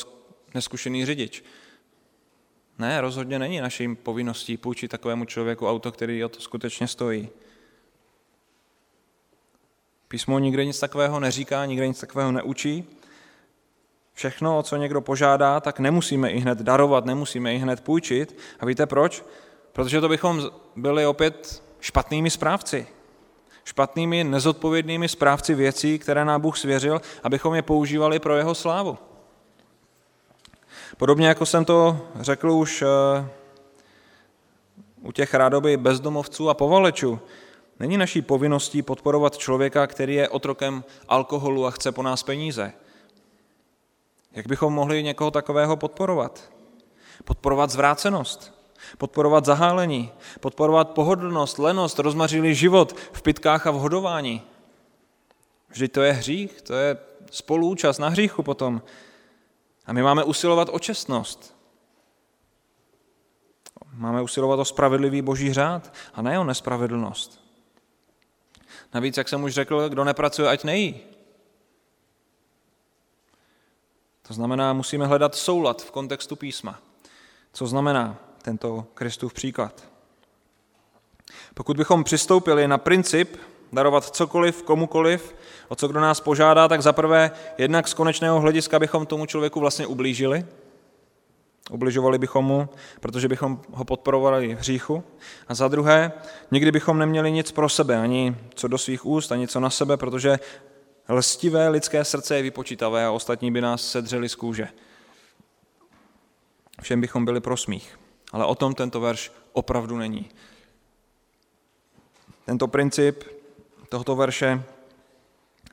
neskušený 0.54 1.06
řidič. 1.06 1.44
Ne, 2.80 3.02
rozhodně 3.02 3.40
není 3.40 3.60
naším 3.60 3.96
povinností 3.96 4.58
půjčit 4.58 4.92
takovému 4.92 5.26
člověku 5.26 5.68
auto, 5.68 5.92
který 5.92 6.24
o 6.24 6.30
to 6.30 6.40
skutečně 6.40 6.88
stojí. 6.88 7.30
Písmo 10.08 10.40
nikde 10.40 10.66
nic 10.66 10.80
takového 10.80 11.20
neříká, 11.20 11.66
nikde 11.66 11.88
nic 11.88 12.00
takového 12.00 12.32
neučí. 12.32 12.86
Všechno, 14.18 14.58
o 14.58 14.64
co 14.64 14.76
někdo 14.76 15.02
požádá, 15.02 15.60
tak 15.60 15.80
nemusíme 15.80 16.32
i 16.32 16.40
hned 16.40 16.58
darovat, 16.58 17.06
nemusíme 17.06 17.54
i 17.54 17.58
hned 17.58 17.82
půjčit. 17.82 18.38
A 18.60 18.66
víte 18.66 18.86
proč? 18.86 19.24
Protože 19.74 20.02
to 20.02 20.10
bychom 20.10 20.50
byli 20.76 21.06
opět 21.06 21.64
špatnými 21.80 22.30
správci. 22.30 22.88
Špatnými, 23.64 24.24
nezodpovědnými 24.24 25.10
správci 25.10 25.56
věcí, 25.56 26.00
které 26.00 26.26
nám 26.26 26.42
Bůh 26.42 26.58
svěřil, 26.58 27.02
abychom 27.24 27.56
je 27.56 27.62
používali 27.62 28.20
pro 28.20 28.36
jeho 28.36 28.56
slávu. 28.56 28.98
Podobně 30.98 31.28
jako 31.28 31.46
jsem 31.46 31.66
to 31.66 32.08
řekl 32.20 32.52
už 32.52 32.82
eh, 32.82 33.30
u 35.02 35.12
těch 35.12 35.34
rádoby 35.34 35.78
bezdomovců 35.78 36.50
a 36.50 36.54
povalečů, 36.54 37.20
není 37.80 37.98
naší 37.98 38.22
povinností 38.22 38.82
podporovat 38.82 39.38
člověka, 39.38 39.88
který 39.88 40.16
je 40.16 40.30
otrokem 40.30 40.84
alkoholu 41.08 41.66
a 41.66 41.72
chce 41.72 41.92
po 41.92 42.04
nás 42.04 42.24
peníze. 42.24 42.74
Jak 44.38 44.48
bychom 44.48 44.74
mohli 44.74 45.04
někoho 45.04 45.32
takového 45.32 45.78
podporovat? 45.78 46.52
Podporovat 47.24 47.70
zvrácenost, 47.70 48.54
podporovat 48.98 49.46
zahálení, 49.46 50.12
podporovat 50.40 50.90
pohodlnost, 50.90 51.60
lenost, 51.60 52.00
rozmařilý 52.00 52.56
život 52.56 52.96
v 53.12 53.22
pitkách 53.22 53.68
a 53.68 53.72
v 53.72 53.76
hodování. 53.76 54.42
Vždyť 55.70 55.92
to 55.92 56.02
je 56.02 56.14
hřích, 56.14 56.62
to 56.62 56.74
je 56.74 56.98
spoluúčast 57.32 57.98
na 57.98 58.10
hříchu 58.10 58.44
potom. 58.44 58.82
A 59.86 59.94
my 59.94 60.04
máme 60.04 60.24
usilovat 60.24 60.70
o 60.72 60.80
čestnost. 60.80 61.56
Máme 63.94 64.22
usilovat 64.22 64.60
o 64.60 64.66
spravedlivý 64.66 65.22
boží 65.22 65.54
řád 65.54 65.94
a 66.14 66.22
ne 66.22 66.40
o 66.40 66.44
nespravedlnost. 66.44 67.42
Navíc, 68.94 69.18
jak 69.18 69.30
jsem 69.30 69.44
už 69.44 69.54
řekl, 69.54 69.90
kdo 69.90 70.04
nepracuje, 70.04 70.50
ať 70.50 70.64
nejí. 70.64 71.02
To 74.28 74.34
znamená, 74.34 74.74
musíme 74.74 75.06
hledat 75.06 75.36
soulad 75.36 75.82
v 75.82 75.92
kontextu 75.92 76.36
písma. 76.36 76.80
Co 77.54 77.68
znamená 77.68 78.18
tento 78.42 78.86
Kristův 78.94 79.34
příklad? 79.34 79.84
Pokud 81.54 81.78
bychom 81.78 82.04
přistoupili 82.04 82.68
na 82.68 82.78
princip 82.78 83.38
darovat 83.74 84.06
cokoliv, 84.06 84.64
komukoliv, 84.64 85.36
o 85.68 85.76
co 85.76 85.88
kdo 85.88 86.00
nás 86.00 86.20
požádá, 86.20 86.68
tak 86.68 86.82
zaprvé 86.82 87.32
jednak 87.58 87.88
z 87.88 87.94
konečného 87.94 88.40
hlediska 88.40 88.80
bychom 88.80 89.06
tomu 89.06 89.26
člověku 89.26 89.60
vlastně 89.60 89.88
ublížili, 89.88 90.46
ubližovali 91.72 92.18
bychom 92.18 92.46
mu, 92.46 92.70
protože 93.00 93.28
bychom 93.28 93.62
ho 93.72 93.86
podporovali 93.86 94.56
v 94.56 94.60
hříchu. 94.60 95.04
A 95.48 95.54
za 95.56 95.68
druhé, 95.68 96.12
nikdy 96.52 96.72
bychom 96.72 97.00
neměli 97.00 97.32
nic 97.32 97.52
pro 97.52 97.70
sebe, 97.70 97.98
ani 97.98 98.36
co 98.56 98.68
do 98.68 98.78
svých 98.78 99.06
úst, 99.06 99.32
ani 99.32 99.48
co 99.48 99.60
na 99.60 99.70
sebe, 99.70 99.98
protože 99.98 100.40
lstivé 101.10 101.70
lidské 101.70 102.06
srdce 102.06 102.36
je 102.36 102.42
vypočítavé 102.42 103.06
a 103.06 103.12
ostatní 103.12 103.52
by 103.52 103.62
nás 103.62 103.92
sedřeli 103.92 104.30
z 104.30 104.36
kůže. 104.36 104.68
Všem 106.82 107.02
bychom 107.02 107.26
byli 107.26 107.42
pro 107.42 107.58
smích. 107.58 108.00
Ale 108.32 108.46
o 108.46 108.56
tom 108.56 108.74
tento 108.74 109.00
verš 109.00 109.32
opravdu 109.54 109.98
není. 109.98 110.30
Tento 112.46 112.68
princip 112.68 113.24
tohoto 113.90 114.16
verše 114.16 114.64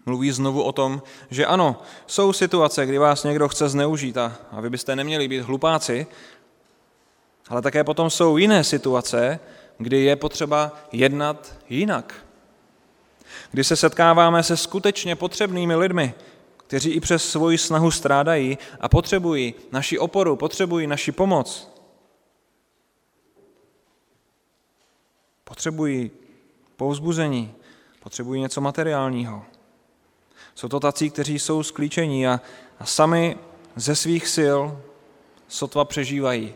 mluví 0.07 0.31
znovu 0.31 0.63
o 0.63 0.73
tom, 0.73 1.03
že 1.31 1.47
ano, 1.47 1.83
jsou 2.07 2.33
situace, 2.33 2.87
kdy 2.87 2.99
vás 2.99 3.25
někdo 3.25 3.49
chce 3.49 3.69
zneužít 3.69 4.17
a, 4.17 4.39
a 4.51 4.61
vy 4.61 4.71
byste 4.71 4.97
neměli 4.97 5.29
být 5.29 5.41
hlupáci, 5.41 6.07
ale 7.49 7.63
také 7.63 7.85
potom 7.85 8.11
jsou 8.11 8.37
jiné 8.37 8.65
situace, 8.65 9.41
kdy 9.79 10.05
je 10.05 10.17
potřeba 10.17 10.73
jednat 10.93 11.55
jinak. 11.69 12.25
Kdy 13.51 13.65
se 13.65 13.77
setkáváme 13.77 14.43
se 14.43 14.57
skutečně 14.57 15.17
potřebnými 15.17 15.77
lidmi, 15.77 16.15
kteří 16.57 16.91
i 16.91 17.01
přes 17.01 17.31
svoji 17.31 17.59
snahu 17.59 17.91
strádají 17.91 18.59
a 18.81 18.89
potřebují 18.89 19.55
naši 19.73 19.99
oporu, 19.99 20.37
potřebují 20.37 20.87
naši 20.87 21.13
pomoc. 21.13 21.71
Potřebují 25.45 26.11
povzbuzení, 26.77 27.55
potřebují 28.03 28.41
něco 28.41 28.61
materiálního. 28.61 29.45
Jsou 30.55 30.69
to 30.69 30.81
tací, 30.81 31.11
kteří 31.11 31.39
jsou 31.39 31.63
sklíčení 31.63 32.27
a, 32.27 32.41
a 32.79 32.87
sami 32.87 33.39
ze 33.77 33.97
svých 33.97 34.29
sil 34.37 34.59
sotva 35.49 35.85
přežívají. 35.85 36.55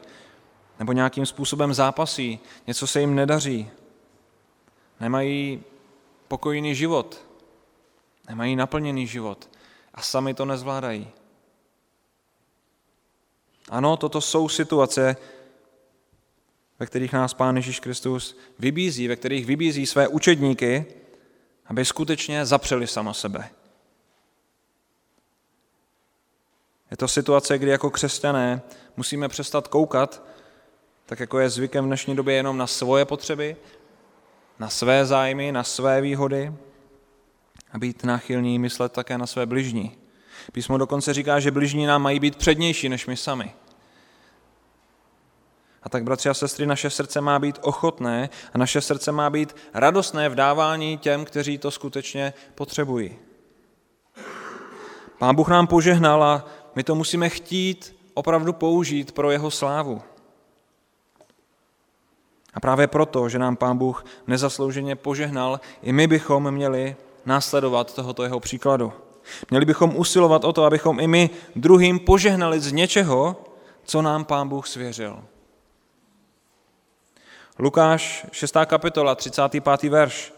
Nebo 0.78 0.92
nějakým 0.92 1.26
způsobem 1.26 1.74
zápasí, 1.74 2.40
něco 2.66 2.86
se 2.86 3.00
jim 3.00 3.14
nedaří. 3.14 3.70
Nemají 5.00 5.62
pokojný 6.28 6.74
život, 6.74 7.22
nemají 8.28 8.56
naplněný 8.56 9.06
život 9.06 9.50
a 9.94 10.02
sami 10.02 10.34
to 10.34 10.44
nezvládají. 10.44 11.08
Ano, 13.68 13.96
toto 13.96 14.20
jsou 14.20 14.48
situace, 14.48 15.16
ve 16.78 16.86
kterých 16.86 17.12
nás 17.12 17.34
Pán 17.34 17.56
Ježíš 17.56 17.80
Kristus 17.80 18.36
vybízí, 18.58 19.08
ve 19.08 19.16
kterých 19.16 19.46
vybízí 19.46 19.86
své 19.86 20.08
učedníky, 20.08 20.86
aby 21.66 21.84
skutečně 21.84 22.46
zapřeli 22.46 22.86
sama 22.86 23.14
sebe. 23.14 23.50
Je 26.90 26.96
to 26.96 27.08
situace, 27.08 27.58
kdy 27.58 27.70
jako 27.70 27.90
křesťané 27.90 28.62
musíme 28.96 29.28
přestat 29.28 29.68
koukat, 29.68 30.22
tak 31.06 31.20
jako 31.20 31.38
je 31.38 31.50
zvykem 31.50 31.84
v 31.84 31.86
dnešní 31.86 32.16
době, 32.16 32.34
jenom 32.34 32.58
na 32.58 32.66
svoje 32.66 33.04
potřeby, 33.04 33.56
na 34.58 34.68
své 34.68 35.06
zájmy, 35.06 35.52
na 35.52 35.64
své 35.64 36.00
výhody 36.00 36.52
a 37.72 37.78
být 37.78 38.04
náchylní 38.04 38.58
myslet 38.58 38.92
také 38.92 39.18
na 39.18 39.26
své 39.26 39.46
bližní. 39.46 39.98
Písmo 40.52 40.78
dokonce 40.78 41.14
říká, 41.14 41.40
že 41.40 41.50
bližní 41.50 41.86
nám 41.86 42.02
mají 42.02 42.20
být 42.20 42.36
přednější 42.36 42.88
než 42.88 43.06
my 43.06 43.16
sami. 43.16 43.52
A 45.82 45.88
tak, 45.88 46.04
bratři 46.04 46.28
a 46.28 46.34
sestry, 46.34 46.66
naše 46.66 46.90
srdce 46.90 47.20
má 47.20 47.38
být 47.38 47.58
ochotné 47.62 48.30
a 48.54 48.58
naše 48.58 48.80
srdce 48.80 49.12
má 49.12 49.30
být 49.30 49.56
radostné 49.74 50.28
v 50.28 50.34
dávání 50.34 50.98
těm, 50.98 51.24
kteří 51.24 51.58
to 51.58 51.70
skutečně 51.70 52.32
potřebují. 52.54 53.18
Pán 55.18 55.34
Bůh 55.34 55.48
nám 55.48 55.66
požehnal 55.66 56.24
a 56.24 56.46
my 56.74 56.84
to 56.84 56.94
musíme 56.94 57.28
chtít 57.28 57.96
opravdu 58.14 58.52
použít 58.52 59.12
pro 59.12 59.30
jeho 59.30 59.50
slávu. 59.50 60.02
A 62.54 62.60
právě 62.60 62.86
proto, 62.86 63.28
že 63.28 63.38
nám 63.38 63.56
Pán 63.56 63.78
Bůh 63.78 64.04
nezaslouženě 64.26 64.96
požehnal, 64.96 65.60
i 65.82 65.92
my 65.92 66.06
bychom 66.06 66.50
měli 66.50 66.96
následovat 67.26 67.94
tohoto 67.94 68.22
jeho 68.22 68.40
příkladu. 68.40 68.92
Měli 69.50 69.64
bychom 69.64 69.96
usilovat 69.96 70.44
o 70.44 70.52
to, 70.52 70.64
abychom 70.64 71.00
i 71.00 71.06
my 71.06 71.30
druhým 71.56 71.98
požehnali 71.98 72.60
z 72.60 72.72
něčeho, 72.72 73.44
co 73.84 74.02
nám 74.02 74.24
Pán 74.24 74.48
Bůh 74.48 74.66
svěřil. 74.66 75.24
Lukáš 77.58 78.26
6. 78.32 78.56
kapitola, 78.66 79.14
35. 79.14 79.90
verš. 79.90 80.32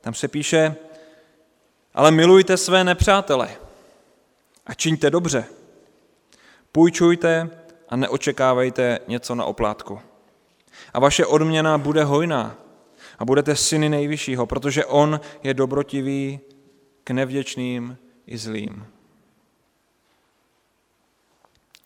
Tam 0.00 0.14
se 0.14 0.28
píše, 0.28 0.76
ale 1.94 2.10
milujte 2.10 2.56
své 2.56 2.84
nepřátele 2.84 3.48
a 4.66 4.74
čiňte 4.74 5.10
dobře. 5.10 5.44
Půjčujte 6.72 7.50
a 7.88 7.96
neočekávejte 7.96 8.98
něco 9.08 9.34
na 9.34 9.44
oplátku. 9.44 10.00
A 10.94 11.00
vaše 11.00 11.26
odměna 11.26 11.78
bude 11.78 12.04
hojná 12.04 12.56
a 13.18 13.24
budete 13.24 13.56
syny 13.56 13.88
nejvyššího, 13.88 14.46
protože 14.46 14.84
on 14.84 15.20
je 15.42 15.54
dobrotivý 15.54 16.40
k 17.04 17.10
nevděčným 17.10 17.98
i 18.26 18.38
zlým. 18.38 18.86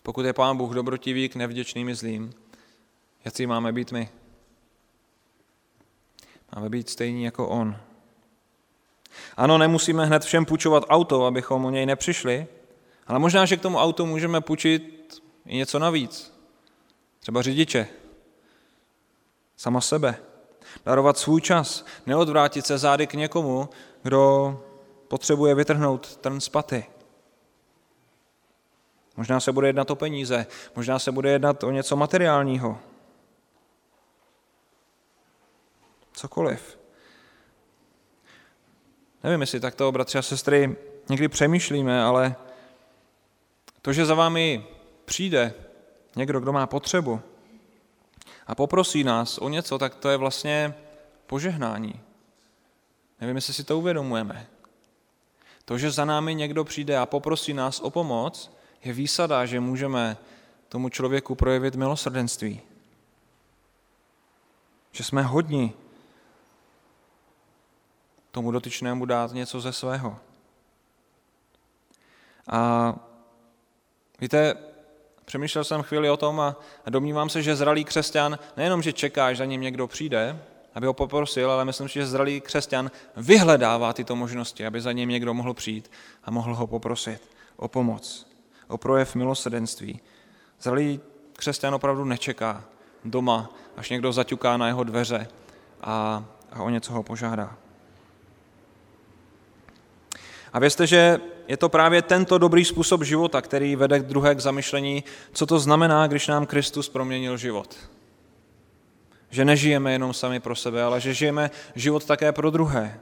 Pokud 0.03 0.25
je 0.25 0.33
Pán 0.33 0.57
Bůh 0.57 0.73
dobrotivý 0.73 1.29
k 1.29 1.35
nevděčným 1.35 1.89
i 1.89 1.95
zlým, 1.95 2.33
jaký 3.25 3.47
máme 3.47 3.71
být 3.71 3.91
my? 3.91 4.09
Máme 6.55 6.69
být 6.69 6.89
stejní 6.89 7.23
jako 7.23 7.47
On. 7.47 7.77
Ano, 9.37 9.57
nemusíme 9.57 10.05
hned 10.05 10.23
všem 10.23 10.45
půjčovat 10.45 10.83
auto, 10.89 11.25
abychom 11.25 11.65
o 11.65 11.69
něj 11.69 11.85
nepřišli, 11.85 12.47
ale 13.07 13.19
možná, 13.19 13.45
že 13.45 13.57
k 13.57 13.61
tomu 13.61 13.77
autu 13.77 14.05
můžeme 14.05 14.41
půjčit 14.41 15.23
i 15.45 15.57
něco 15.57 15.79
navíc. 15.79 16.33
Třeba 17.19 17.41
řidiče, 17.41 17.87
sama 19.61 19.81
sebe. 19.81 20.17
Darovat 20.85 21.17
svůj 21.17 21.41
čas, 21.41 21.85
neodvrátit 22.05 22.65
se 22.65 22.77
zády 22.77 23.07
k 23.07 23.13
někomu, 23.13 23.69
kdo 24.03 24.63
potřebuje 25.07 25.55
vytrhnout 25.55 26.15
trn 26.15 26.41
z 26.41 26.49
paty. 26.49 26.85
Možná 29.17 29.39
se 29.39 29.51
bude 29.51 29.67
jednat 29.67 29.91
o 29.91 29.95
peníze, 29.95 30.45
možná 30.75 30.99
se 30.99 31.11
bude 31.11 31.31
jednat 31.31 31.63
o 31.63 31.71
něco 31.71 31.95
materiálního. 31.95 32.77
Cokoliv. 36.13 36.79
Nevím, 39.23 39.41
jestli 39.41 39.59
takto, 39.59 39.91
bratři 39.91 40.17
a 40.17 40.21
sestry, 40.21 40.75
někdy 41.09 41.27
přemýšlíme, 41.27 42.03
ale 42.03 42.35
to, 43.81 43.93
že 43.93 44.05
za 44.05 44.15
vámi 44.15 44.65
přijde 45.05 45.53
někdo, 46.15 46.39
kdo 46.39 46.53
má 46.53 46.67
potřebu 46.67 47.21
a 48.51 48.55
poprosí 48.55 49.03
nás 49.03 49.37
o 49.37 49.49
něco, 49.49 49.77
tak 49.77 49.95
to 49.95 50.09
je 50.09 50.17
vlastně 50.17 50.75
požehnání. 51.27 52.01
Nevím, 53.21 53.35
jestli 53.35 53.53
si 53.53 53.63
to 53.63 53.77
uvědomujeme. 53.77 54.47
To, 55.65 55.77
že 55.77 55.91
za 55.91 56.05
námi 56.05 56.35
někdo 56.35 56.63
přijde 56.63 56.97
a 56.97 57.05
poprosí 57.05 57.53
nás 57.53 57.79
o 57.79 57.89
pomoc, 57.89 58.51
je 58.83 58.93
výsada, 58.93 59.45
že 59.45 59.59
můžeme 59.59 60.17
tomu 60.69 60.89
člověku 60.89 61.35
projevit 61.35 61.75
milosrdenství. 61.75 62.61
Že 64.91 65.03
jsme 65.03 65.21
hodni 65.23 65.73
tomu 68.31 68.51
dotyčnému 68.51 69.05
dát 69.05 69.31
něco 69.33 69.61
ze 69.61 69.73
svého. 69.73 70.19
A 72.47 72.93
víte, 74.21 74.70
přemýšlel 75.31 75.63
jsem 75.63 75.81
chvíli 75.81 76.09
o 76.09 76.17
tom 76.17 76.39
a 76.39 76.55
domnívám 76.89 77.29
se, 77.29 77.43
že 77.43 77.55
zralý 77.55 77.83
křesťan 77.83 78.39
nejenom, 78.57 78.81
že 78.81 78.93
čeká, 78.93 79.33
že 79.33 79.37
za 79.37 79.45
ním 79.45 79.61
někdo 79.61 79.87
přijde, 79.87 80.39
aby 80.75 80.87
ho 80.87 80.93
poprosil, 80.93 81.51
ale 81.51 81.65
myslím 81.65 81.89
si, 81.89 81.93
že 81.93 82.07
zralý 82.07 82.41
křesťan 82.41 82.91
vyhledává 83.17 83.93
tyto 83.93 84.15
možnosti, 84.15 84.65
aby 84.65 84.81
za 84.81 84.91
ním 84.91 85.09
někdo 85.09 85.33
mohl 85.33 85.53
přijít 85.53 85.91
a 86.23 86.31
mohl 86.31 86.55
ho 86.55 86.67
poprosit 86.67 87.21
o 87.55 87.67
pomoc, 87.67 88.27
o 88.67 88.77
projev 88.77 89.15
milosrdenství. 89.15 89.99
Zralý 90.61 90.99
křesťan 91.33 91.75
opravdu 91.75 92.05
nečeká 92.05 92.63
doma, 93.05 93.49
až 93.77 93.89
někdo 93.89 94.11
zaťuká 94.11 94.57
na 94.57 94.67
jeho 94.67 94.83
dveře 94.83 95.27
a, 95.81 96.25
a 96.51 96.63
o 96.63 96.69
něco 96.69 96.93
ho 96.93 97.03
požádá. 97.03 97.57
A 100.53 100.59
vězte, 100.59 100.87
že 100.87 101.19
je 101.47 101.57
to 101.57 101.69
právě 101.69 102.01
tento 102.01 102.37
dobrý 102.37 102.65
způsob 102.65 103.03
života, 103.03 103.41
který 103.41 103.75
vede 103.75 103.99
k 103.99 104.03
druhé 104.03 104.35
k 104.35 104.39
zamyšlení, 104.39 105.03
co 105.33 105.45
to 105.45 105.59
znamená, 105.59 106.07
když 106.07 106.27
nám 106.27 106.45
Kristus 106.45 106.89
proměnil 106.89 107.37
život. 107.37 107.89
Že 109.29 109.45
nežijeme 109.45 109.91
jenom 109.91 110.13
sami 110.13 110.39
pro 110.39 110.55
sebe, 110.55 110.83
ale 110.83 111.01
že 111.01 111.13
žijeme 111.13 111.51
život 111.75 112.05
také 112.05 112.31
pro 112.31 112.49
druhé. 112.49 112.99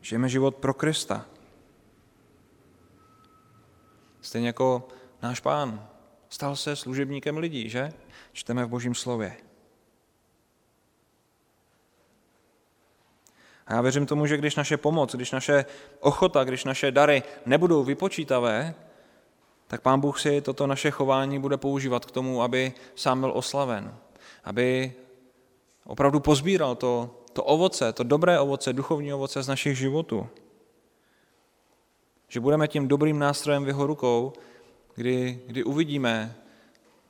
Žijeme 0.00 0.28
život 0.28 0.56
pro 0.56 0.74
Krista. 0.74 1.26
Stejně 4.20 4.46
jako 4.46 4.88
náš 5.22 5.40
pán 5.40 5.88
stal 6.28 6.56
se 6.56 6.76
služebníkem 6.76 7.38
lidí, 7.38 7.68
že? 7.68 7.92
Čteme 8.32 8.64
v 8.64 8.68
Božím 8.68 8.94
slově. 8.94 9.47
A 13.68 13.74
já 13.74 13.80
věřím 13.80 14.06
tomu, 14.06 14.26
že 14.26 14.36
když 14.36 14.56
naše 14.56 14.76
pomoc, 14.76 15.14
když 15.14 15.30
naše 15.30 15.64
ochota, 16.00 16.44
když 16.44 16.64
naše 16.64 16.90
dary 16.90 17.22
nebudou 17.46 17.84
vypočítavé, 17.84 18.74
tak 19.66 19.80
Pán 19.80 20.00
Bůh 20.00 20.20
si 20.20 20.40
toto 20.40 20.66
naše 20.66 20.90
chování 20.90 21.38
bude 21.38 21.56
používat 21.56 22.04
k 22.04 22.10
tomu, 22.10 22.42
aby 22.42 22.72
sám 22.94 23.20
byl 23.20 23.32
oslaven, 23.34 23.94
aby 24.44 24.92
opravdu 25.84 26.20
pozbíral 26.20 26.74
to, 26.74 27.10
to 27.32 27.44
ovoce, 27.44 27.92
to 27.92 28.02
dobré 28.02 28.40
ovoce, 28.40 28.72
duchovní 28.72 29.14
ovoce 29.14 29.42
z 29.42 29.48
našich 29.48 29.78
životů. 29.78 30.26
Že 32.28 32.40
budeme 32.40 32.68
tím 32.68 32.88
dobrým 32.88 33.18
nástrojem 33.18 33.64
v 33.64 33.68
jeho 33.68 33.86
rukou, 33.86 34.32
kdy, 34.94 35.40
kdy 35.46 35.64
uvidíme 35.64 36.36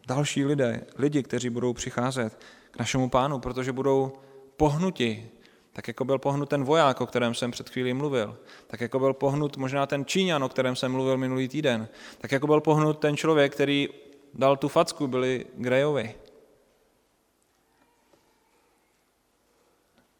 další 0.07 0.45
lidé, 0.45 0.87
lidi, 0.97 1.23
kteří 1.23 1.51
budou 1.51 1.73
přicházet 1.73 2.39
k 2.71 2.79
našemu 2.79 3.09
pánu, 3.09 3.39
protože 3.39 3.73
budou 3.73 4.13
pohnuti 4.57 5.31
tak 5.79 5.89
jako 5.89 6.05
byl 6.05 6.19
pohnut 6.19 6.49
ten 6.49 6.65
voják, 6.65 7.01
o 7.01 7.07
kterém 7.07 7.35
jsem 7.35 7.51
před 7.51 7.71
chvílí 7.71 7.95
mluvil, 7.95 8.39
tak 8.67 8.81
jako 8.81 8.99
byl 8.99 9.15
pohnut 9.15 9.57
možná 9.57 9.87
ten 9.87 10.05
Číňan, 10.05 10.45
o 10.45 10.49
kterém 10.49 10.77
jsem 10.77 10.93
mluvil 10.93 11.17
minulý 11.17 11.49
týden, 11.49 11.89
tak 12.19 12.33
jako 12.33 12.47
byl 12.47 12.61
pohnut 12.61 12.99
ten 12.99 13.17
člověk, 13.17 13.53
který 13.53 13.89
dal 14.35 14.57
tu 14.57 14.69
facku, 14.69 15.07
byli 15.07 15.47
Grejovi. 15.55 16.15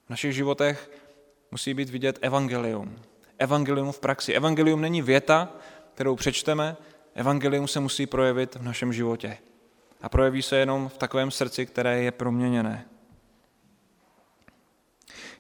V 0.07 0.11
našich 0.11 0.33
životech 0.33 0.91
musí 1.51 1.75
být 1.75 1.91
vidět 1.91 2.19
evangelium. 2.21 2.99
Evangelium 3.39 3.93
v 3.93 4.01
praxi. 4.01 4.33
Evangelium 4.33 4.81
není 4.81 5.03
věta, 5.03 5.53
kterou 5.95 6.17
přečteme, 6.17 6.77
evangelium 7.15 7.69
se 7.69 7.81
musí 7.81 8.07
projevit 8.07 8.55
v 8.55 8.63
našem 8.63 8.93
životě. 8.93 9.39
A 10.01 10.09
projeví 10.09 10.43
se 10.43 10.57
jenom 10.57 10.89
v 10.89 10.99
takovém 10.99 11.31
srdci, 11.31 11.67
které 11.67 12.03
je 12.03 12.13
proměněné. 12.13 12.87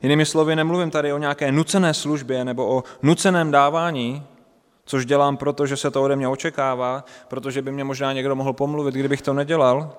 Jinými 0.02 0.26
slovy, 0.26 0.56
nemluvím 0.56 0.90
tady 0.90 1.12
o 1.12 1.18
nějaké 1.18 1.52
nucené 1.52 1.94
službě 1.94 2.44
nebo 2.44 2.76
o 2.76 2.84
nuceném 3.02 3.50
dávání, 3.50 4.26
což 4.84 5.06
dělám 5.06 5.36
proto, 5.36 5.66
že 5.66 5.76
se 5.76 5.90
to 5.90 6.02
ode 6.02 6.16
mě 6.16 6.28
očekává, 6.28 7.04
protože 7.28 7.62
by 7.62 7.72
mě 7.72 7.84
možná 7.84 8.12
někdo 8.12 8.36
mohl 8.36 8.52
pomluvit, 8.52 8.94
kdybych 8.94 9.22
to 9.22 9.32
nedělal. 9.32 9.96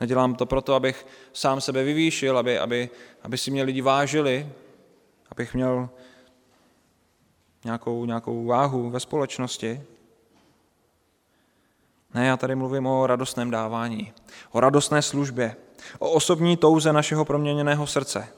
Nedělám 0.00 0.34
to 0.34 0.46
proto, 0.46 0.74
abych 0.74 1.06
sám 1.32 1.60
sebe 1.60 1.84
vyvýšil, 1.84 2.38
aby, 2.38 2.58
aby, 2.58 2.90
aby 3.22 3.38
si 3.38 3.50
mě 3.50 3.62
lidi 3.62 3.80
vážili, 3.80 4.48
abych 5.30 5.54
měl 5.54 5.88
nějakou, 7.64 8.04
nějakou 8.04 8.44
váhu 8.44 8.90
ve 8.90 9.00
společnosti. 9.00 9.82
Ne, 12.14 12.26
já 12.26 12.36
tady 12.36 12.54
mluvím 12.54 12.86
o 12.86 13.06
radostném 13.06 13.50
dávání, 13.50 14.12
o 14.52 14.60
radostné 14.60 15.02
službě, 15.02 15.56
o 15.98 16.10
osobní 16.10 16.56
touze 16.56 16.92
našeho 16.92 17.24
proměněného 17.24 17.86
srdce. 17.86 18.28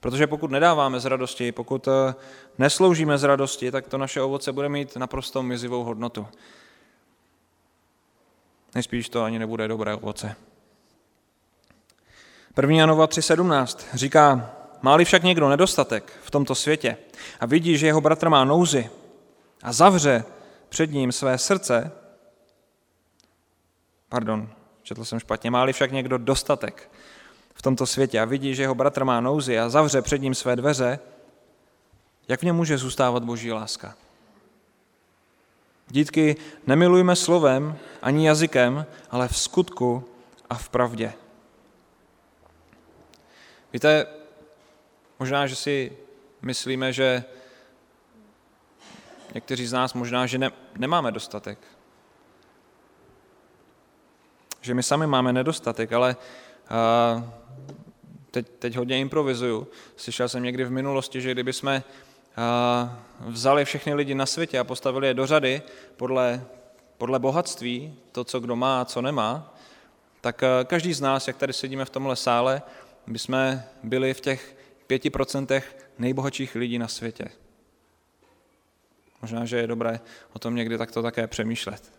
Protože 0.00 0.26
pokud 0.26 0.50
nedáváme 0.50 1.00
z 1.00 1.04
radosti, 1.04 1.52
pokud 1.52 1.88
eh, 1.88 2.14
nesloužíme 2.58 3.18
z 3.18 3.24
radosti, 3.24 3.70
tak 3.70 3.88
to 3.88 3.98
naše 3.98 4.22
ovoce 4.22 4.52
bude 4.52 4.68
mít 4.68 4.96
naprosto 4.96 5.42
mizivou 5.42 5.84
hodnotu. 5.84 6.26
Nejspíš 8.74 9.08
to 9.08 9.22
ani 9.22 9.38
nebude 9.38 9.68
dobré 9.68 9.94
ovoce. 9.94 10.36
1. 12.56 12.76
Janova 12.76 13.06
3.17 13.06 13.86
říká, 13.94 14.50
máli 14.82 15.04
však 15.04 15.22
někdo 15.22 15.48
nedostatek 15.48 16.12
v 16.22 16.30
tomto 16.30 16.54
světě 16.54 16.96
a 17.40 17.46
vidí, 17.46 17.78
že 17.78 17.86
jeho 17.86 18.00
bratr 18.00 18.28
má 18.28 18.44
nouzi 18.44 18.90
a 19.62 19.72
zavře 19.72 20.24
před 20.68 20.90
ním 20.90 21.12
své 21.12 21.38
srdce, 21.38 21.92
pardon, 24.08 24.48
četl 24.82 25.04
jsem 25.04 25.18
špatně, 25.20 25.50
máli 25.50 25.72
však 25.72 25.92
někdo 25.92 26.18
dostatek 26.18 26.90
v 27.58 27.62
tomto 27.62 27.86
světě 27.86 28.20
a 28.20 28.24
vidí, 28.24 28.54
že 28.54 28.62
jeho 28.62 28.74
bratr 28.74 29.04
má 29.04 29.20
nouzi 29.20 29.58
a 29.58 29.68
zavře 29.68 30.02
před 30.02 30.22
ním 30.22 30.34
své 30.34 30.56
dveře, 30.56 30.98
jak 32.28 32.40
v 32.40 32.42
něm 32.42 32.56
může 32.56 32.78
zůstávat 32.78 33.24
boží 33.24 33.52
láska? 33.52 33.94
Dítky, 35.88 36.36
nemilujme 36.66 37.16
slovem 37.16 37.78
ani 38.02 38.26
jazykem, 38.26 38.86
ale 39.10 39.28
v 39.28 39.38
skutku 39.38 40.04
a 40.50 40.54
v 40.54 40.68
pravdě. 40.68 41.12
Víte, 43.72 44.06
možná, 45.18 45.46
že 45.46 45.56
si 45.56 45.92
myslíme, 46.42 46.92
že 46.92 47.24
někteří 49.34 49.66
z 49.66 49.72
nás 49.72 49.94
možná, 49.94 50.26
že 50.26 50.38
ne, 50.38 50.50
nemáme 50.76 51.12
dostatek. 51.12 51.58
Že 54.60 54.74
my 54.74 54.82
sami 54.82 55.06
máme 55.06 55.32
nedostatek, 55.32 55.92
ale 55.92 56.16
teď, 58.30 58.46
teď 58.58 58.76
hodně 58.76 59.00
improvizuju. 59.00 59.68
Slyšel 59.96 60.28
jsem 60.28 60.42
někdy 60.42 60.64
v 60.64 60.70
minulosti, 60.70 61.20
že 61.20 61.32
kdyby 61.32 61.52
jsme 61.52 61.82
vzali 63.20 63.64
všechny 63.64 63.94
lidi 63.94 64.14
na 64.14 64.26
světě 64.26 64.58
a 64.58 64.64
postavili 64.64 65.06
je 65.06 65.14
do 65.14 65.26
řady 65.26 65.62
podle, 65.96 66.44
podle 66.98 67.18
bohatství, 67.18 67.94
to, 68.12 68.24
co 68.24 68.40
kdo 68.40 68.56
má 68.56 68.80
a 68.80 68.84
co 68.84 69.02
nemá, 69.02 69.54
tak 70.20 70.44
každý 70.64 70.92
z 70.92 71.00
nás, 71.00 71.28
jak 71.28 71.36
tady 71.36 71.52
sedíme 71.52 71.84
v 71.84 71.90
tomhle 71.90 72.16
sále, 72.16 72.62
by 73.06 73.18
jsme 73.18 73.68
byli 73.82 74.14
v 74.14 74.20
těch 74.20 74.56
pěti 74.86 75.10
procentech 75.10 75.90
nejbohatších 75.98 76.54
lidí 76.54 76.78
na 76.78 76.88
světě. 76.88 77.24
Možná, 79.22 79.44
že 79.44 79.56
je 79.56 79.66
dobré 79.66 80.00
o 80.32 80.38
tom 80.38 80.54
někdy 80.54 80.78
takto 80.78 81.02
také 81.02 81.26
přemýšlet. 81.26 81.97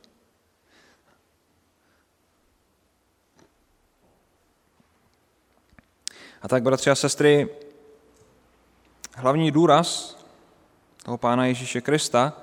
A 6.41 6.47
tak, 6.47 6.63
bratři 6.63 6.89
a 6.89 6.95
sestry, 6.95 7.49
hlavní 9.15 9.51
důraz 9.51 10.17
toho 11.03 11.17
Pána 11.17 11.45
Ježíše 11.45 11.81
Krista, 11.81 12.33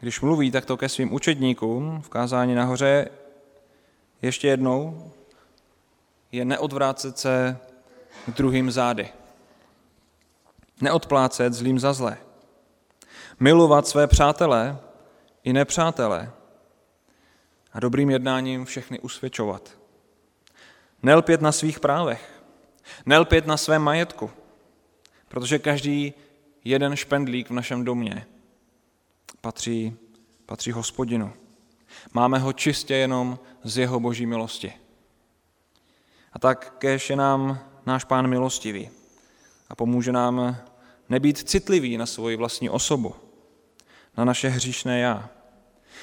když 0.00 0.20
mluví 0.20 0.50
takto 0.50 0.76
ke 0.76 0.88
svým 0.88 1.14
učedníkům 1.14 2.02
v 2.02 2.08
kázání 2.08 2.54
nahoře, 2.54 3.08
ještě 4.22 4.48
jednou, 4.48 5.12
je 6.32 6.44
neodvrácet 6.44 7.18
se 7.18 7.58
k 8.26 8.30
druhým 8.30 8.70
zády. 8.70 9.08
neodplácet 10.80 11.52
zlým 11.52 11.78
za 11.78 11.92
zlé, 11.92 12.18
milovat 13.40 13.86
své 13.86 14.06
přátelé 14.06 14.78
i 15.44 15.52
nepřátelé 15.52 16.32
a 17.72 17.80
dobrým 17.80 18.10
jednáním 18.10 18.64
všechny 18.64 19.00
usvědčovat. 19.00 19.70
Nelpět 21.02 21.40
na 21.40 21.52
svých 21.52 21.80
právech, 21.80 22.31
nelpět 23.06 23.46
na 23.46 23.56
svém 23.56 23.82
majetku, 23.82 24.30
protože 25.28 25.58
každý 25.58 26.14
jeden 26.64 26.96
špendlík 26.96 27.50
v 27.50 27.52
našem 27.52 27.84
domě 27.84 28.26
patří, 29.40 29.96
patří 30.46 30.72
hospodinu. 30.72 31.32
Máme 32.12 32.38
ho 32.38 32.52
čistě 32.52 32.94
jenom 32.94 33.38
z 33.64 33.78
jeho 33.78 34.00
boží 34.00 34.26
milosti. 34.26 34.72
A 36.32 36.38
tak 36.38 36.74
kež 36.78 37.10
je 37.10 37.16
nám 37.16 37.58
náš 37.86 38.04
pán 38.04 38.26
milostivý 38.26 38.90
a 39.68 39.74
pomůže 39.74 40.12
nám 40.12 40.56
nebýt 41.08 41.48
citlivý 41.48 41.96
na 41.96 42.06
svoji 42.06 42.36
vlastní 42.36 42.70
osobu, 42.70 43.14
na 44.16 44.24
naše 44.24 44.48
hříšné 44.48 44.98
já. 44.98 45.28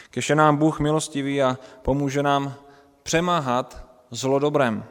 Kež 0.10 0.30
je 0.30 0.36
nám 0.36 0.58
Bůh 0.58 0.80
milostivý 0.80 1.42
a 1.42 1.58
pomůže 1.82 2.24
nám 2.24 2.56
přemáhat 3.04 3.86
zlo 4.12 4.40
dobrem. 4.40 4.86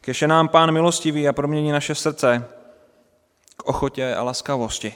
Kež 0.00 0.22
je 0.22 0.28
nám 0.28 0.48
Pán 0.48 0.72
milostivý 0.72 1.28
a 1.28 1.32
promění 1.32 1.72
naše 1.72 1.94
srdce 1.94 2.48
k 3.56 3.64
ochotě 3.64 4.14
a 4.14 4.22
laskavosti. 4.22 4.94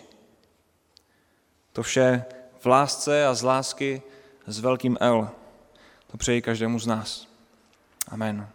To 1.72 1.82
vše 1.82 2.24
v 2.58 2.66
lásce 2.66 3.26
a 3.26 3.34
z 3.34 3.42
lásky 3.42 4.02
s 4.46 4.60
velkým 4.60 4.96
L. 5.00 5.30
To 6.06 6.16
přeji 6.16 6.42
každému 6.42 6.78
z 6.78 6.86
nás. 6.86 7.28
Amen. 8.08 8.48